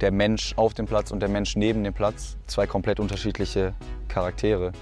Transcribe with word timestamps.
der 0.00 0.12
Mensch 0.12 0.54
auf 0.56 0.74
dem 0.74 0.86
Platz 0.86 1.10
und 1.10 1.20
der 1.20 1.28
Mensch 1.28 1.56
neben 1.56 1.84
dem 1.84 1.94
Platz 1.94 2.36
zwei 2.46 2.66
komplett 2.66 3.00
unterschiedliche 3.00 3.74
Charaktere. 4.08 4.72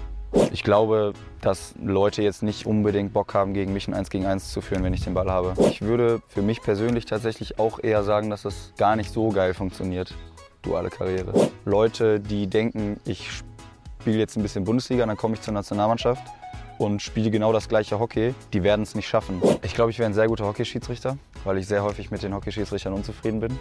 Ich 0.51 0.63
glaube, 0.63 1.13
dass 1.41 1.73
Leute 1.83 2.21
jetzt 2.21 2.43
nicht 2.43 2.65
unbedingt 2.65 3.13
Bock 3.13 3.33
haben, 3.33 3.53
gegen 3.53 3.73
mich 3.73 3.87
ein 3.87 3.93
1 3.93 4.09
gegen 4.09 4.25
1 4.25 4.51
zu 4.51 4.61
führen, 4.61 4.83
wenn 4.83 4.93
ich 4.93 5.03
den 5.03 5.15
Ball 5.15 5.29
habe. 5.29 5.53
Ich 5.69 5.81
würde 5.81 6.21
für 6.27 6.41
mich 6.41 6.61
persönlich 6.61 7.05
tatsächlich 7.05 7.57
auch 7.57 7.79
eher 7.81 8.03
sagen, 8.03 8.29
dass 8.29 8.45
es 8.45 8.73
gar 8.77 8.95
nicht 8.95 9.11
so 9.11 9.29
geil 9.29 9.53
funktioniert, 9.53 10.13
duale 10.61 10.89
Karriere. 10.89 11.33
Leute, 11.65 12.19
die 12.19 12.47
denken, 12.47 12.99
ich 13.05 13.27
spiele 14.01 14.19
jetzt 14.19 14.37
ein 14.37 14.43
bisschen 14.43 14.63
Bundesliga, 14.65 15.05
dann 15.05 15.17
komme 15.17 15.33
ich 15.33 15.41
zur 15.41 15.53
Nationalmannschaft 15.53 16.21
und 16.79 17.01
spiele 17.01 17.29
genau 17.29 17.53
das 17.53 17.69
gleiche 17.69 17.99
Hockey, 17.99 18.33
die 18.53 18.63
werden 18.63 18.81
es 18.81 18.95
nicht 18.95 19.07
schaffen. 19.07 19.41
Ich 19.61 19.75
glaube, 19.75 19.91
ich 19.91 19.99
wäre 19.99 20.09
ein 20.09 20.13
sehr 20.13 20.27
guter 20.27 20.45
Hockeyschiedsrichter, 20.45 21.17
weil 21.43 21.57
ich 21.57 21.67
sehr 21.67 21.83
häufig 21.83 22.09
mit 22.09 22.23
den 22.23 22.33
Hockeyschiedsrichtern 22.33 22.93
unzufrieden 22.93 23.41
bin. 23.41 23.59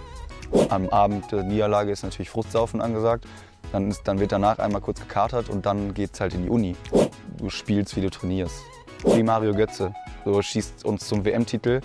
Am 0.70 0.88
Abend 0.88 1.30
der 1.32 1.42
Niederlage 1.42 1.90
ist 1.90 2.04
natürlich 2.04 2.30
Fruchtsaufen 2.30 2.80
angesagt. 2.80 3.26
Dann, 3.72 3.90
ist, 3.90 4.02
dann 4.04 4.20
wird 4.20 4.32
danach 4.32 4.58
einmal 4.60 4.80
kurz 4.80 5.00
gekatert 5.00 5.50
und 5.50 5.66
dann 5.66 5.92
geht 5.92 6.14
es 6.14 6.20
halt 6.20 6.32
in 6.32 6.44
die 6.44 6.48
Uni. 6.48 6.76
Du 7.36 7.50
spielst, 7.50 7.96
wie 7.96 8.00
du 8.00 8.08
trainierst. 8.08 8.62
Wie 9.04 9.22
Mario 9.22 9.52
Götze. 9.52 9.92
So 10.24 10.40
schießt 10.40 10.84
uns 10.84 11.06
zum 11.06 11.24
WM-Titel. 11.24 11.80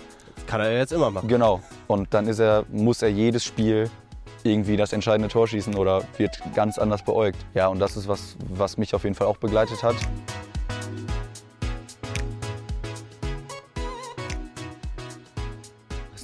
Kann 0.46 0.60
er 0.60 0.78
jetzt 0.78 0.92
immer 0.92 1.10
machen. 1.10 1.28
Genau. 1.28 1.60
Und 1.88 2.14
dann 2.14 2.28
ist 2.28 2.38
er, 2.38 2.64
muss 2.70 3.02
er 3.02 3.08
jedes 3.08 3.44
Spiel 3.44 3.90
irgendwie 4.44 4.76
das 4.76 4.92
entscheidende 4.92 5.28
Tor 5.28 5.48
schießen 5.48 5.74
oder 5.74 6.02
wird 6.16 6.38
ganz 6.54 6.78
anders 6.78 7.02
beäugt. 7.02 7.38
Ja, 7.54 7.68
und 7.68 7.80
das 7.80 7.96
ist 7.96 8.06
was, 8.08 8.36
was 8.48 8.78
mich 8.78 8.94
auf 8.94 9.02
jeden 9.02 9.16
Fall 9.16 9.26
auch 9.26 9.38
begleitet 9.38 9.82
hat. 9.82 9.96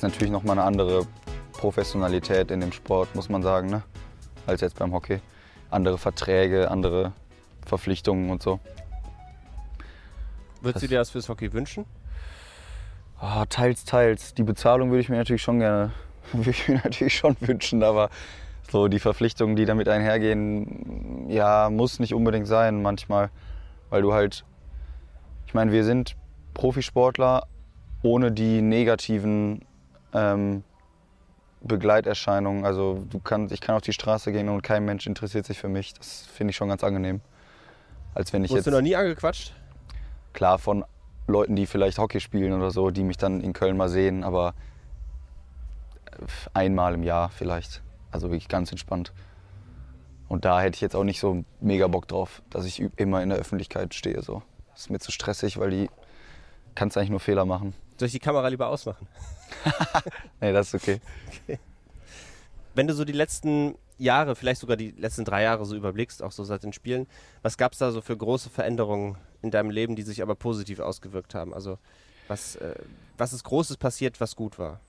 Ist 0.00 0.02
natürlich 0.04 0.32
nochmal 0.32 0.58
eine 0.58 0.66
andere 0.66 1.06
Professionalität 1.52 2.50
in 2.50 2.60
dem 2.60 2.72
Sport, 2.72 3.14
muss 3.14 3.28
man 3.28 3.42
sagen, 3.42 3.68
ne? 3.68 3.82
als 4.46 4.62
jetzt 4.62 4.78
beim 4.78 4.94
Hockey 4.94 5.20
andere 5.68 5.98
Verträge, 5.98 6.70
andere 6.70 7.12
Verpflichtungen 7.66 8.30
und 8.30 8.42
so. 8.42 8.60
Würdest 10.62 10.84
du 10.84 10.88
dir 10.88 10.98
das 10.98 11.10
fürs 11.10 11.28
Hockey 11.28 11.52
wünschen? 11.52 11.84
Oh, 13.20 13.44
teils, 13.50 13.84
teils. 13.84 14.32
Die 14.32 14.42
Bezahlung 14.42 14.88
würde 14.88 15.02
ich 15.02 15.10
mir 15.10 15.18
natürlich 15.18 15.42
schon 15.42 15.58
gerne, 15.58 15.92
würde 16.32 16.48
ich 16.48 16.66
mir 16.66 16.80
natürlich 16.82 17.18
schon 17.18 17.36
wünschen, 17.40 17.82
aber 17.82 18.08
so 18.70 18.88
die 18.88 19.00
Verpflichtungen, 19.00 19.54
die 19.54 19.66
damit 19.66 19.90
einhergehen, 19.90 21.28
ja, 21.28 21.68
muss 21.68 21.98
nicht 21.98 22.14
unbedingt 22.14 22.46
sein 22.46 22.80
manchmal, 22.80 23.28
weil 23.90 24.00
du 24.00 24.14
halt, 24.14 24.46
ich 25.46 25.52
meine, 25.52 25.72
wir 25.72 25.84
sind 25.84 26.16
Profisportler 26.54 27.46
ohne 28.02 28.32
die 28.32 28.62
negativen 28.62 29.66
ähm, 30.14 30.62
Begleiterscheinungen. 31.62 32.64
Also 32.64 33.04
du 33.10 33.18
kannst, 33.18 33.52
ich 33.52 33.60
kann 33.60 33.76
auf 33.76 33.82
die 33.82 33.92
Straße 33.92 34.32
gehen 34.32 34.48
und 34.48 34.62
kein 34.62 34.84
Mensch 34.84 35.06
interessiert 35.06 35.46
sich 35.46 35.58
für 35.58 35.68
mich. 35.68 35.94
Das 35.94 36.26
finde 36.26 36.50
ich 36.50 36.56
schon 36.56 36.68
ganz 36.68 36.82
angenehm. 36.84 37.20
Als 38.14 38.32
wenn 38.32 38.44
ich 38.44 38.50
Wurdest 38.50 38.66
jetzt 38.66 38.72
du 38.72 38.76
noch 38.76 38.82
nie 38.82 38.96
angequatscht? 38.96 39.52
klar 40.32 40.58
von 40.58 40.84
Leuten, 41.26 41.56
die 41.56 41.66
vielleicht 41.66 41.98
Hockey 41.98 42.20
spielen 42.20 42.52
oder 42.52 42.70
so, 42.70 42.90
die 42.90 43.04
mich 43.04 43.16
dann 43.16 43.40
in 43.40 43.52
Köln 43.52 43.76
mal 43.76 43.88
sehen, 43.88 44.24
aber 44.24 44.54
einmal 46.54 46.94
im 46.94 47.02
Jahr 47.02 47.30
vielleicht. 47.30 47.82
Also 48.10 48.30
wirklich 48.30 48.48
ganz 48.48 48.70
entspannt. 48.70 49.12
Und 50.28 50.44
da 50.44 50.60
hätte 50.60 50.76
ich 50.76 50.80
jetzt 50.80 50.96
auch 50.96 51.04
nicht 51.04 51.20
so 51.20 51.44
mega 51.60 51.86
Bock 51.88 52.08
drauf, 52.08 52.42
dass 52.50 52.64
ich 52.64 52.80
immer 52.96 53.22
in 53.22 53.30
der 53.30 53.38
Öffentlichkeit 53.38 53.94
stehe. 53.94 54.22
So. 54.22 54.42
Das 54.72 54.82
ist 54.82 54.90
mir 54.90 54.98
zu 54.98 55.12
stressig, 55.12 55.58
weil 55.58 55.70
die 55.70 55.90
kannst 56.74 56.96
eigentlich 56.96 57.10
nur 57.10 57.20
Fehler 57.20 57.44
machen. 57.44 57.74
Soll 58.00 58.06
ich 58.06 58.12
die 58.12 58.18
Kamera 58.18 58.48
lieber 58.48 58.68
ausmachen? 58.68 59.06
Nee, 60.40 60.54
das 60.54 60.72
ist 60.72 60.82
okay. 60.82 61.02
Wenn 62.74 62.86
du 62.86 62.94
so 62.94 63.04
die 63.04 63.12
letzten 63.12 63.74
Jahre, 63.98 64.36
vielleicht 64.36 64.62
sogar 64.62 64.78
die 64.78 64.92
letzten 64.92 65.26
drei 65.26 65.42
Jahre 65.42 65.66
so 65.66 65.76
überblickst, 65.76 66.22
auch 66.22 66.32
so 66.32 66.42
seit 66.44 66.62
den 66.62 66.72
Spielen, 66.72 67.06
was 67.42 67.58
gab 67.58 67.72
es 67.72 67.78
da 67.78 67.90
so 67.90 68.00
für 68.00 68.16
große 68.16 68.48
Veränderungen 68.48 69.18
in 69.42 69.50
deinem 69.50 69.68
Leben, 69.68 69.96
die 69.96 70.02
sich 70.02 70.22
aber 70.22 70.34
positiv 70.34 70.80
ausgewirkt 70.80 71.34
haben? 71.34 71.52
Also 71.52 71.76
was, 72.26 72.56
äh, 72.56 72.74
was 73.18 73.34
ist 73.34 73.44
Großes 73.44 73.76
passiert, 73.76 74.18
was 74.18 74.34
gut 74.34 74.58
war? 74.58 74.80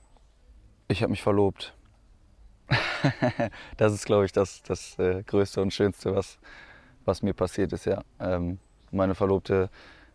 Ich 0.87 1.01
habe 1.03 1.11
mich 1.11 1.21
verlobt. 1.21 1.75
das 3.75 3.91
ist, 3.91 4.05
glaube 4.05 4.23
ich, 4.23 4.31
das, 4.31 4.63
das 4.63 4.97
äh, 4.99 5.21
Größte 5.23 5.61
und 5.61 5.73
Schönste, 5.73 6.15
was, 6.15 6.39
was 7.03 7.23
mir 7.23 7.33
passiert 7.33 7.73
ist, 7.73 7.83
ja. 7.83 8.05
Ähm, 8.21 8.59
meine 8.89 9.15
Verlobte 9.15 9.69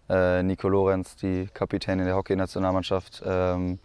äh, 0.09 0.43
Nico 0.43 0.69
Lorenz, 0.69 1.17
die 1.17 1.49
Kapitänin 1.53 2.07
der 2.07 2.17
Hockey-Nationalmannschaft, 2.17 3.23
ähm, 3.25 3.79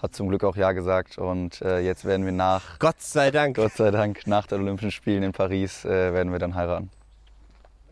hat 0.00 0.14
zum 0.14 0.28
Glück 0.28 0.44
auch 0.44 0.56
Ja 0.56 0.72
gesagt. 0.72 1.18
Und 1.18 1.62
äh, 1.62 1.80
jetzt 1.80 2.04
werden 2.04 2.24
wir 2.24 2.32
nach, 2.32 2.78
Gott 2.78 3.00
sei 3.00 3.30
Dank. 3.30 3.56
Gott 3.56 3.72
sei 3.72 3.90
Dank, 3.90 4.26
nach 4.26 4.46
den 4.46 4.60
Olympischen 4.60 4.90
Spielen 4.90 5.22
in 5.22 5.32
Paris, 5.32 5.84
äh, 5.84 6.12
werden 6.12 6.32
wir 6.32 6.38
dann 6.38 6.54
heiraten. 6.54 6.90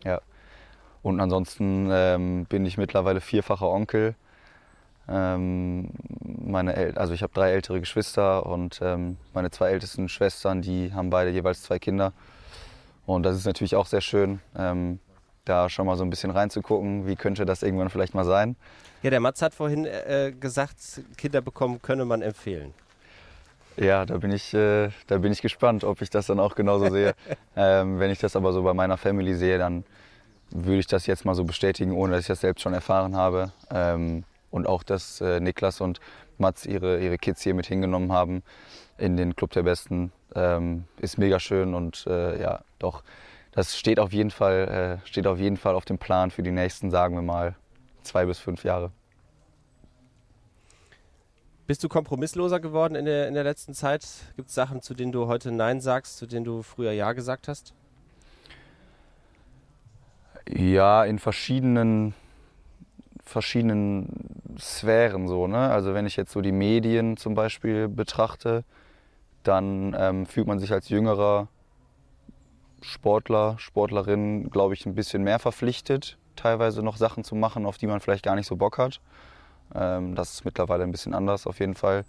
Ja. 0.03 0.21
Und 1.01 1.19
ansonsten 1.19 1.89
ähm, 1.91 2.45
bin 2.45 2.65
ich 2.65 2.77
mittlerweile 2.77 3.19
vierfacher 3.19 3.67
Onkel. 3.67 4.15
Ähm, 5.07 5.89
meine 6.21 6.75
El 6.75 6.97
also 6.97 7.13
ich 7.13 7.23
habe 7.23 7.33
drei 7.33 7.51
ältere 7.51 7.81
Geschwister 7.81 8.45
und 8.45 8.79
ähm, 8.81 9.17
meine 9.33 9.51
zwei 9.51 9.69
ältesten 9.69 10.07
Schwestern, 10.07 10.61
die 10.61 10.93
haben 10.93 11.09
beide 11.09 11.29
jeweils 11.29 11.63
zwei 11.63 11.77
Kinder. 11.77 12.13
Und 13.05 13.23
das 13.23 13.35
ist 13.35 13.45
natürlich 13.45 13.75
auch 13.75 13.85
sehr 13.85 13.99
schön, 13.99 14.39
ähm, 14.57 14.99
da 15.45 15.69
schon 15.69 15.85
mal 15.85 15.97
so 15.97 16.03
ein 16.03 16.09
bisschen 16.09 16.31
reinzugucken, 16.31 17.07
wie 17.07 17.15
könnte 17.15 17.45
das 17.45 17.63
irgendwann 17.63 17.89
vielleicht 17.89 18.13
mal 18.13 18.25
sein. 18.25 18.55
Ja, 19.01 19.09
der 19.09 19.19
Mats 19.19 19.41
hat 19.41 19.53
vorhin 19.53 19.85
äh, 19.85 20.33
gesagt, 20.39 20.77
Kinder 21.17 21.41
bekommen 21.41 21.81
könne 21.81 22.05
man 22.05 22.21
empfehlen. 22.21 22.73
Ja, 23.75 24.05
da 24.05 24.17
bin 24.17 24.31
ich, 24.31 24.53
äh, 24.53 24.89
da 25.07 25.17
bin 25.17 25.31
ich 25.31 25.41
gespannt, 25.41 25.83
ob 25.83 26.01
ich 26.01 26.09
das 26.09 26.27
dann 26.27 26.39
auch 26.39 26.55
genauso 26.55 26.89
sehe. 26.89 27.15
ähm, 27.55 27.99
wenn 27.99 28.11
ich 28.11 28.19
das 28.19 28.35
aber 28.35 28.53
so 28.53 28.63
bei 28.63 28.73
meiner 28.73 28.97
Family 28.97 29.33
sehe, 29.33 29.57
dann 29.57 29.83
würde 30.51 30.79
ich 30.79 30.87
das 30.87 31.07
jetzt 31.07 31.25
mal 31.25 31.33
so 31.33 31.43
bestätigen, 31.43 31.91
ohne 31.91 32.13
dass 32.13 32.21
ich 32.21 32.27
das 32.27 32.41
selbst 32.41 32.61
schon 32.61 32.73
erfahren 32.73 33.15
habe. 33.15 33.51
Ähm, 33.71 34.23
und 34.51 34.67
auch, 34.67 34.83
dass 34.83 35.19
äh, 35.19 35.39
Niklas 35.39 35.81
und 35.81 35.99
Mats 36.37 36.65
ihre, 36.65 36.99
ihre 36.99 37.17
Kids 37.17 37.41
hier 37.41 37.55
mit 37.55 37.65
hingenommen 37.65 38.11
haben 38.11 38.43
in 38.97 39.17
den 39.17 39.35
Club 39.35 39.51
der 39.51 39.63
Besten, 39.63 40.11
ähm, 40.35 40.85
ist 40.99 41.17
mega 41.17 41.39
schön 41.39 41.73
und 41.73 42.05
äh, 42.07 42.39
ja, 42.39 42.61
doch, 42.77 43.03
das 43.53 43.77
steht 43.77 43.99
auf, 43.99 44.13
jeden 44.13 44.31
Fall, 44.31 44.99
äh, 45.03 45.07
steht 45.07 45.27
auf 45.27 45.39
jeden 45.39 45.57
Fall 45.57 45.75
auf 45.75 45.85
dem 45.85 45.97
Plan 45.97 46.31
für 46.31 46.43
die 46.43 46.51
nächsten, 46.51 46.91
sagen 46.91 47.15
wir 47.15 47.21
mal, 47.21 47.55
zwei 48.01 48.25
bis 48.25 48.39
fünf 48.39 48.63
Jahre. 48.63 48.91
Bist 51.65 51.83
du 51.83 51.87
kompromissloser 51.87 52.59
geworden 52.59 52.95
in 52.95 53.05
der, 53.05 53.27
in 53.27 53.35
der 53.35 53.43
letzten 53.43 53.73
Zeit? 53.73 54.05
Gibt 54.35 54.49
es 54.49 54.55
Sachen, 54.55 54.81
zu 54.81 54.93
denen 54.93 55.11
du 55.11 55.27
heute 55.27 55.51
Nein 55.51 55.79
sagst, 55.79 56.17
zu 56.17 56.25
denen 56.25 56.43
du 56.43 56.61
früher 56.61 56.91
Ja 56.91 57.13
gesagt 57.13 57.47
hast? 57.47 57.73
Ja, 60.49 61.05
in 61.05 61.19
verschiedenen, 61.19 62.13
verschiedenen 63.23 64.57
Sphären 64.59 65.27
so. 65.29 65.47
Ne? 65.47 65.57
Also 65.57 65.93
wenn 65.93 66.05
ich 66.05 66.17
jetzt 66.17 66.33
so 66.33 66.41
die 66.41 66.51
Medien 66.51 67.15
zum 67.15 67.33
Beispiel 67.33 67.87
betrachte, 67.87 68.65
dann 69.43 69.95
ähm, 69.97 70.25
fühlt 70.25 70.47
man 70.47 70.59
sich 70.59 70.71
als 70.73 70.89
jüngerer 70.89 71.47
Sportler, 72.83 73.55
Sportlerin, 73.57 74.49
glaube 74.49 74.73
ich, 74.73 74.85
ein 74.85 74.95
bisschen 74.95 75.23
mehr 75.23 75.39
verpflichtet, 75.39 76.17
teilweise 76.35 76.83
noch 76.83 76.97
Sachen 76.97 77.23
zu 77.23 77.35
machen, 77.35 77.65
auf 77.65 77.77
die 77.77 77.87
man 77.87 77.99
vielleicht 77.99 78.23
gar 78.23 78.35
nicht 78.35 78.47
so 78.47 78.55
Bock 78.55 78.77
hat. 78.77 78.99
Ähm, 79.73 80.15
das 80.15 80.33
ist 80.33 80.45
mittlerweile 80.45 80.83
ein 80.83 80.91
bisschen 80.91 81.13
anders 81.13 81.47
auf 81.47 81.59
jeden 81.59 81.75
Fall, 81.75 82.05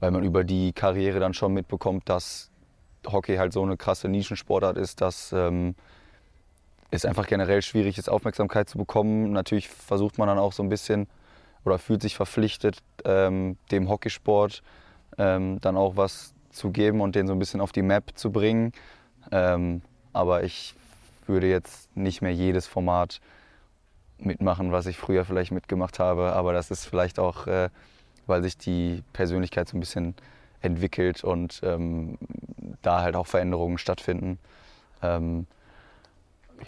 weil 0.00 0.10
man 0.10 0.24
über 0.24 0.44
die 0.44 0.72
Karriere 0.72 1.20
dann 1.20 1.34
schon 1.34 1.52
mitbekommt, 1.52 2.08
dass 2.08 2.50
Hockey 3.06 3.36
halt 3.36 3.52
so 3.52 3.62
eine 3.62 3.76
krasse 3.76 4.08
Nischensportart 4.08 4.76
ist, 4.76 5.00
dass 5.00 5.32
ähm, 5.32 5.74
es 6.90 7.04
einfach 7.04 7.26
generell 7.26 7.62
schwierig 7.62 7.98
ist, 7.98 8.08
Aufmerksamkeit 8.08 8.68
zu 8.68 8.78
bekommen. 8.78 9.32
Natürlich 9.32 9.68
versucht 9.68 10.18
man 10.18 10.28
dann 10.28 10.38
auch 10.38 10.52
so 10.52 10.62
ein 10.62 10.68
bisschen 10.68 11.06
oder 11.64 11.78
fühlt 11.78 12.02
sich 12.02 12.16
verpflichtet, 12.16 12.78
ähm, 13.04 13.58
dem 13.70 13.88
Hockeysport 13.88 14.62
dann 15.16 15.76
auch 15.76 15.96
was 15.96 16.32
zu 16.50 16.70
geben 16.70 17.00
und 17.00 17.16
den 17.16 17.26
so 17.26 17.32
ein 17.32 17.40
bisschen 17.40 17.60
auf 17.60 17.72
die 17.72 17.82
Map 17.82 18.12
zu 18.14 18.30
bringen. 18.30 18.72
Ähm, 19.32 19.82
aber 20.12 20.42
ich 20.44 20.74
würde 21.26 21.48
jetzt 21.48 21.94
nicht 21.96 22.22
mehr 22.22 22.32
jedes 22.32 22.66
Format 22.66 23.20
mitmachen, 24.18 24.72
was 24.72 24.86
ich 24.86 24.96
früher 24.96 25.24
vielleicht 25.24 25.52
mitgemacht 25.52 25.98
habe. 25.98 26.32
Aber 26.32 26.52
das 26.52 26.70
ist 26.70 26.84
vielleicht 26.86 27.18
auch, 27.18 27.46
äh, 27.46 27.68
weil 28.26 28.42
sich 28.42 28.58
die 28.58 29.02
Persönlichkeit 29.12 29.68
so 29.68 29.76
ein 29.76 29.80
bisschen 29.80 30.14
entwickelt 30.60 31.22
und 31.22 31.60
ähm, 31.62 32.18
da 32.82 33.02
halt 33.02 33.14
auch 33.14 33.26
Veränderungen 33.26 33.78
stattfinden. 33.78 34.38
Ähm, 35.02 35.46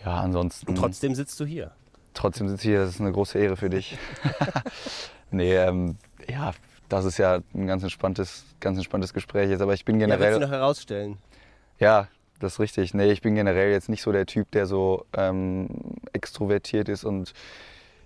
ja, 0.05 0.21
ansonsten. 0.21 0.69
Und 0.69 0.77
trotzdem 0.77 1.15
sitzt 1.15 1.39
du 1.41 1.45
hier. 1.45 1.73
Trotzdem 2.15 2.49
sitze 2.49 2.63
ich 2.63 2.71
hier, 2.71 2.81
das 2.81 2.91
ist 2.91 3.01
eine 3.01 3.13
große 3.13 3.39
Ehre 3.39 3.57
für 3.57 3.71
dich. 3.71 3.99
nee, 5.31 5.57
ähm, 5.57 5.97
ja, 6.29 6.53
das 6.89 7.05
ist 7.05 7.19
ja 7.19 7.41
ein 7.55 7.67
ganz 7.67 7.83
entspanntes, 7.83 8.45
ganz 8.61 8.77
entspanntes 8.77 9.13
Gespräch 9.13 9.51
jetzt. 9.51 9.61
Aber 9.63 9.75
ich 9.75 9.85
bin 9.85 9.99
Ja, 9.99 10.07
generell. 10.07 10.35
willst 10.35 10.43
du 10.43 10.47
noch 10.47 10.53
herausstellen? 10.53 11.19
Ja, 11.79 12.09
das 12.41 12.55
ist 12.55 12.61
richtig. 12.61 12.95
Nee, 12.95 13.13
ich 13.13 13.23
bin 13.23 13.35
generell 13.37 13.71
jetzt 13.71 13.89
nicht 13.89 14.03
so 14.03 14.11
der 14.11 14.27
Typ, 14.27 14.51
der 14.51 14.67
so 14.67 15.07
ähm, 15.17 15.69
extrovertiert 16.13 16.89
ist 16.89 17.05
und 17.05 17.33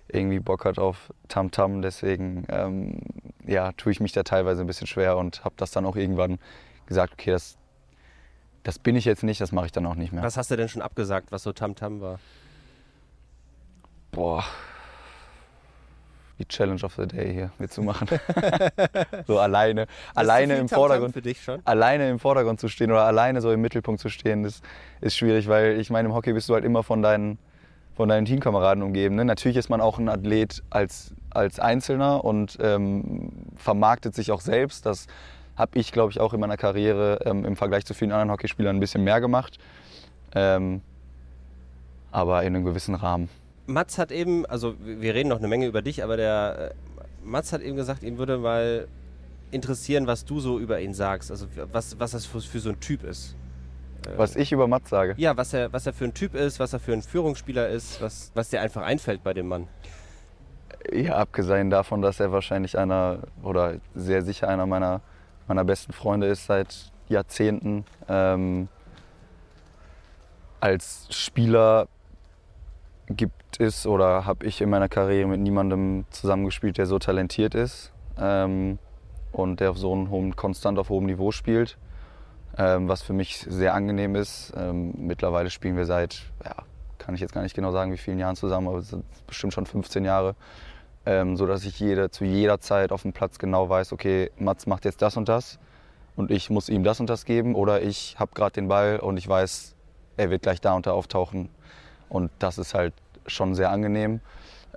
irgendwie 0.07 0.39
Bock 0.39 0.65
hat 0.65 0.77
auf 0.77 1.11
Tamtam. 1.27 1.81
Deswegen 1.81 2.45
ähm, 2.49 2.99
ja, 3.45 3.71
tue 3.71 3.91
ich 3.91 3.99
mich 3.99 4.11
da 4.11 4.23
teilweise 4.23 4.61
ein 4.61 4.67
bisschen 4.67 4.87
schwer 4.87 5.17
und 5.17 5.43
habe 5.43 5.55
das 5.57 5.71
dann 5.71 5.85
auch 5.85 5.95
irgendwann 5.95 6.37
gesagt, 6.85 7.13
okay, 7.13 7.31
das 7.31 7.57
Das 8.63 8.79
bin 8.79 8.95
ich 8.95 9.05
jetzt 9.05 9.23
nicht, 9.23 9.41
das 9.41 9.51
mache 9.51 9.67
ich 9.67 9.71
dann 9.71 9.85
auch 9.85 9.95
nicht 9.95 10.11
mehr. 10.11 10.23
Was 10.23 10.37
hast 10.37 10.49
du 10.51 10.55
denn 10.57 10.69
schon 10.69 10.81
abgesagt, 10.81 11.31
was 11.31 11.43
so 11.43 11.53
Tamtam 11.53 12.01
war? 12.01 12.19
Boah. 14.11 14.43
Die 16.37 16.45
Challenge 16.45 16.83
of 16.83 16.95
the 16.95 17.07
Day 17.07 17.33
hier 17.33 17.51
mitzumachen. 17.59 18.07
so 19.27 19.39
alleine, 19.39 19.87
alleine 20.13 20.57
im 20.57 20.67
Vordergrund. 20.67 21.13
Für 21.13 21.21
dich 21.21 21.41
schon? 21.41 21.61
Alleine 21.63 22.09
im 22.09 22.19
Vordergrund 22.19 22.59
zu 22.59 22.67
stehen 22.67 22.91
oder 22.91 23.05
alleine 23.05 23.39
so 23.39 23.51
im 23.51 23.61
Mittelpunkt 23.61 24.01
zu 24.01 24.09
stehen, 24.09 24.43
das 24.43 24.61
ist 24.99 25.15
schwierig, 25.15 25.47
weil 25.47 25.79
ich 25.79 25.89
meine, 25.89 26.09
im 26.09 26.13
Hockey 26.13 26.33
bist 26.33 26.49
du 26.49 26.53
halt 26.53 26.65
immer 26.65 26.83
von 26.83 27.01
deinen, 27.01 27.37
von 27.95 28.09
deinen 28.09 28.25
Teamkameraden 28.25 28.83
umgeben. 28.83 29.15
Ne? 29.15 29.23
Natürlich 29.23 29.55
ist 29.55 29.69
man 29.69 29.79
auch 29.79 29.97
ein 29.97 30.09
Athlet 30.09 30.61
als, 30.69 31.13
als 31.29 31.59
Einzelner 31.59 32.25
und 32.25 32.57
ähm, 32.59 33.31
vermarktet 33.55 34.13
sich 34.13 34.31
auch 34.31 34.41
selbst. 34.41 34.85
Das 34.85 35.07
habe 35.55 35.79
ich, 35.79 35.93
glaube 35.93 36.11
ich, 36.11 36.19
auch 36.19 36.33
in 36.33 36.41
meiner 36.41 36.57
Karriere 36.57 37.19
ähm, 37.23 37.45
im 37.45 37.55
Vergleich 37.55 37.85
zu 37.85 37.93
vielen 37.93 38.11
anderen 38.11 38.31
Hockeyspielern 38.31 38.75
ein 38.75 38.81
bisschen 38.81 39.05
mehr 39.05 39.21
gemacht. 39.21 39.57
Ähm, 40.33 40.81
aber 42.11 42.43
in 42.43 42.55
einem 42.55 42.65
gewissen 42.65 42.95
Rahmen. 42.95 43.29
Mats 43.67 43.97
hat 43.97 44.11
eben, 44.11 44.45
also 44.45 44.75
wir 44.79 45.13
reden 45.13 45.29
noch 45.29 45.39
eine 45.39 45.47
Menge 45.47 45.65
über 45.65 45.81
dich, 45.81 46.03
aber 46.03 46.17
der 46.17 46.71
äh, 46.71 46.95
Mats 47.23 47.51
hat 47.51 47.61
eben 47.61 47.75
gesagt, 47.75 48.03
ihm 48.03 48.17
würde 48.17 48.37
mal 48.37 48.87
interessieren, 49.51 50.07
was 50.07 50.25
du 50.25 50.39
so 50.39 50.59
über 50.59 50.79
ihn 50.79 50.93
sagst. 50.93 51.31
Also 51.31 51.47
was, 51.71 51.99
was 51.99 52.11
das 52.11 52.25
für, 52.25 52.41
für 52.41 52.59
so 52.59 52.69
ein 52.69 52.79
Typ 52.79 53.03
ist. 53.03 53.35
Äh, 54.05 54.17
was 54.17 54.35
ich 54.35 54.51
über 54.51 54.67
Mats 54.67 54.89
sage? 54.89 55.15
Ja, 55.17 55.35
was 55.35 55.53
er, 55.53 55.71
was 55.73 55.85
er 55.85 55.93
für 55.93 56.05
ein 56.05 56.13
Typ 56.13 56.35
ist, 56.35 56.59
was 56.59 56.73
er 56.73 56.79
für 56.79 56.93
ein 56.93 57.01
Führungsspieler 57.01 57.69
ist, 57.69 58.01
was, 58.01 58.31
was 58.35 58.49
dir 58.49 58.61
einfach 58.61 58.83
einfällt 58.83 59.23
bei 59.23 59.33
dem 59.33 59.47
Mann. 59.47 59.67
Ja, 60.91 61.15
abgesehen 61.15 61.69
davon, 61.69 62.01
dass 62.01 62.19
er 62.19 62.31
wahrscheinlich 62.31 62.77
einer 62.77 63.19
oder 63.41 63.75
sehr 63.95 64.21
sicher 64.21 64.47
einer 64.47 64.67
meiner, 64.67 65.01
meiner 65.47 65.63
besten 65.63 65.93
Freunde 65.93 66.27
ist 66.27 66.45
seit 66.45 66.91
Jahrzehnten. 67.09 67.85
Ähm, 68.07 68.67
als 70.59 71.07
Spieler 71.09 71.87
gibt 73.09 73.59
es 73.59 73.85
oder 73.85 74.25
habe 74.25 74.45
ich 74.45 74.61
in 74.61 74.69
meiner 74.69 74.89
Karriere 74.89 75.27
mit 75.27 75.39
niemandem 75.39 76.05
zusammengespielt, 76.09 76.77
der 76.77 76.85
so 76.85 76.99
talentiert 76.99 77.55
ist 77.55 77.91
ähm, 78.19 78.79
und 79.31 79.59
der 79.59 79.71
auf 79.71 79.77
so 79.77 79.93
einem 79.93 80.09
hohen, 80.09 80.35
konstant 80.35 80.79
auf 80.79 80.89
hohem 80.89 81.05
Niveau 81.05 81.31
spielt, 81.31 81.77
ähm, 82.57 82.87
was 82.87 83.01
für 83.01 83.13
mich 83.13 83.45
sehr 83.47 83.73
angenehm 83.73 84.15
ist. 84.15 84.53
Ähm, 84.57 84.93
mittlerweile 84.97 85.49
spielen 85.49 85.77
wir 85.77 85.85
seit, 85.85 86.23
ja, 86.43 86.55
kann 86.97 87.15
ich 87.15 87.21
jetzt 87.21 87.33
gar 87.33 87.43
nicht 87.43 87.55
genau 87.55 87.71
sagen, 87.71 87.91
wie 87.91 87.97
vielen 87.97 88.19
Jahren 88.19 88.35
zusammen, 88.35 88.67
aber 88.67 88.79
es 88.79 88.89
sind 88.89 89.05
bestimmt 89.27 89.53
schon 89.53 89.65
15 89.65 90.03
Jahre, 90.03 90.35
ähm, 91.05 91.37
so 91.37 91.45
dass 91.45 91.63
ich 91.65 91.79
jede, 91.79 92.09
zu 92.09 92.25
jeder 92.25 92.59
Zeit 92.59 92.91
auf 92.91 93.03
dem 93.03 93.13
Platz 93.13 93.37
genau 93.37 93.69
weiß, 93.69 93.93
okay, 93.93 94.31
Mats 94.37 94.65
macht 94.65 94.85
jetzt 94.85 95.01
das 95.01 95.15
und 95.15 95.29
das 95.29 95.59
und 96.15 96.31
ich 96.31 96.49
muss 96.49 96.69
ihm 96.69 96.83
das 96.83 96.99
und 96.99 97.09
das 97.09 97.25
geben 97.25 97.53
oder 97.53 97.83
ich 97.83 98.15
habe 98.17 98.31
gerade 98.33 98.53
den 98.53 98.67
Ball 98.67 98.99
und 98.99 99.17
ich 99.17 99.27
weiß, 99.27 99.75
er 100.17 100.31
wird 100.31 100.41
gleich 100.41 100.61
da 100.61 100.73
und 100.73 100.87
da 100.87 100.91
auftauchen 100.93 101.49
und 102.09 102.31
das 102.39 102.57
ist 102.57 102.73
halt 102.73 102.93
schon 103.25 103.55
sehr 103.55 103.71
angenehm. 103.71 104.21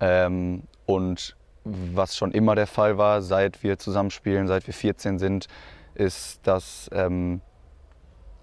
Ähm, 0.00 0.62
und 0.86 1.36
was 1.64 2.16
schon 2.16 2.32
immer 2.32 2.54
der 2.54 2.66
Fall 2.66 2.98
war, 2.98 3.22
seit 3.22 3.62
wir 3.62 3.78
zusammenspielen, 3.78 4.46
seit 4.46 4.66
wir 4.66 4.74
14 4.74 5.18
sind, 5.18 5.48
ist, 5.94 6.46
dass 6.46 6.88
ähm, 6.92 7.40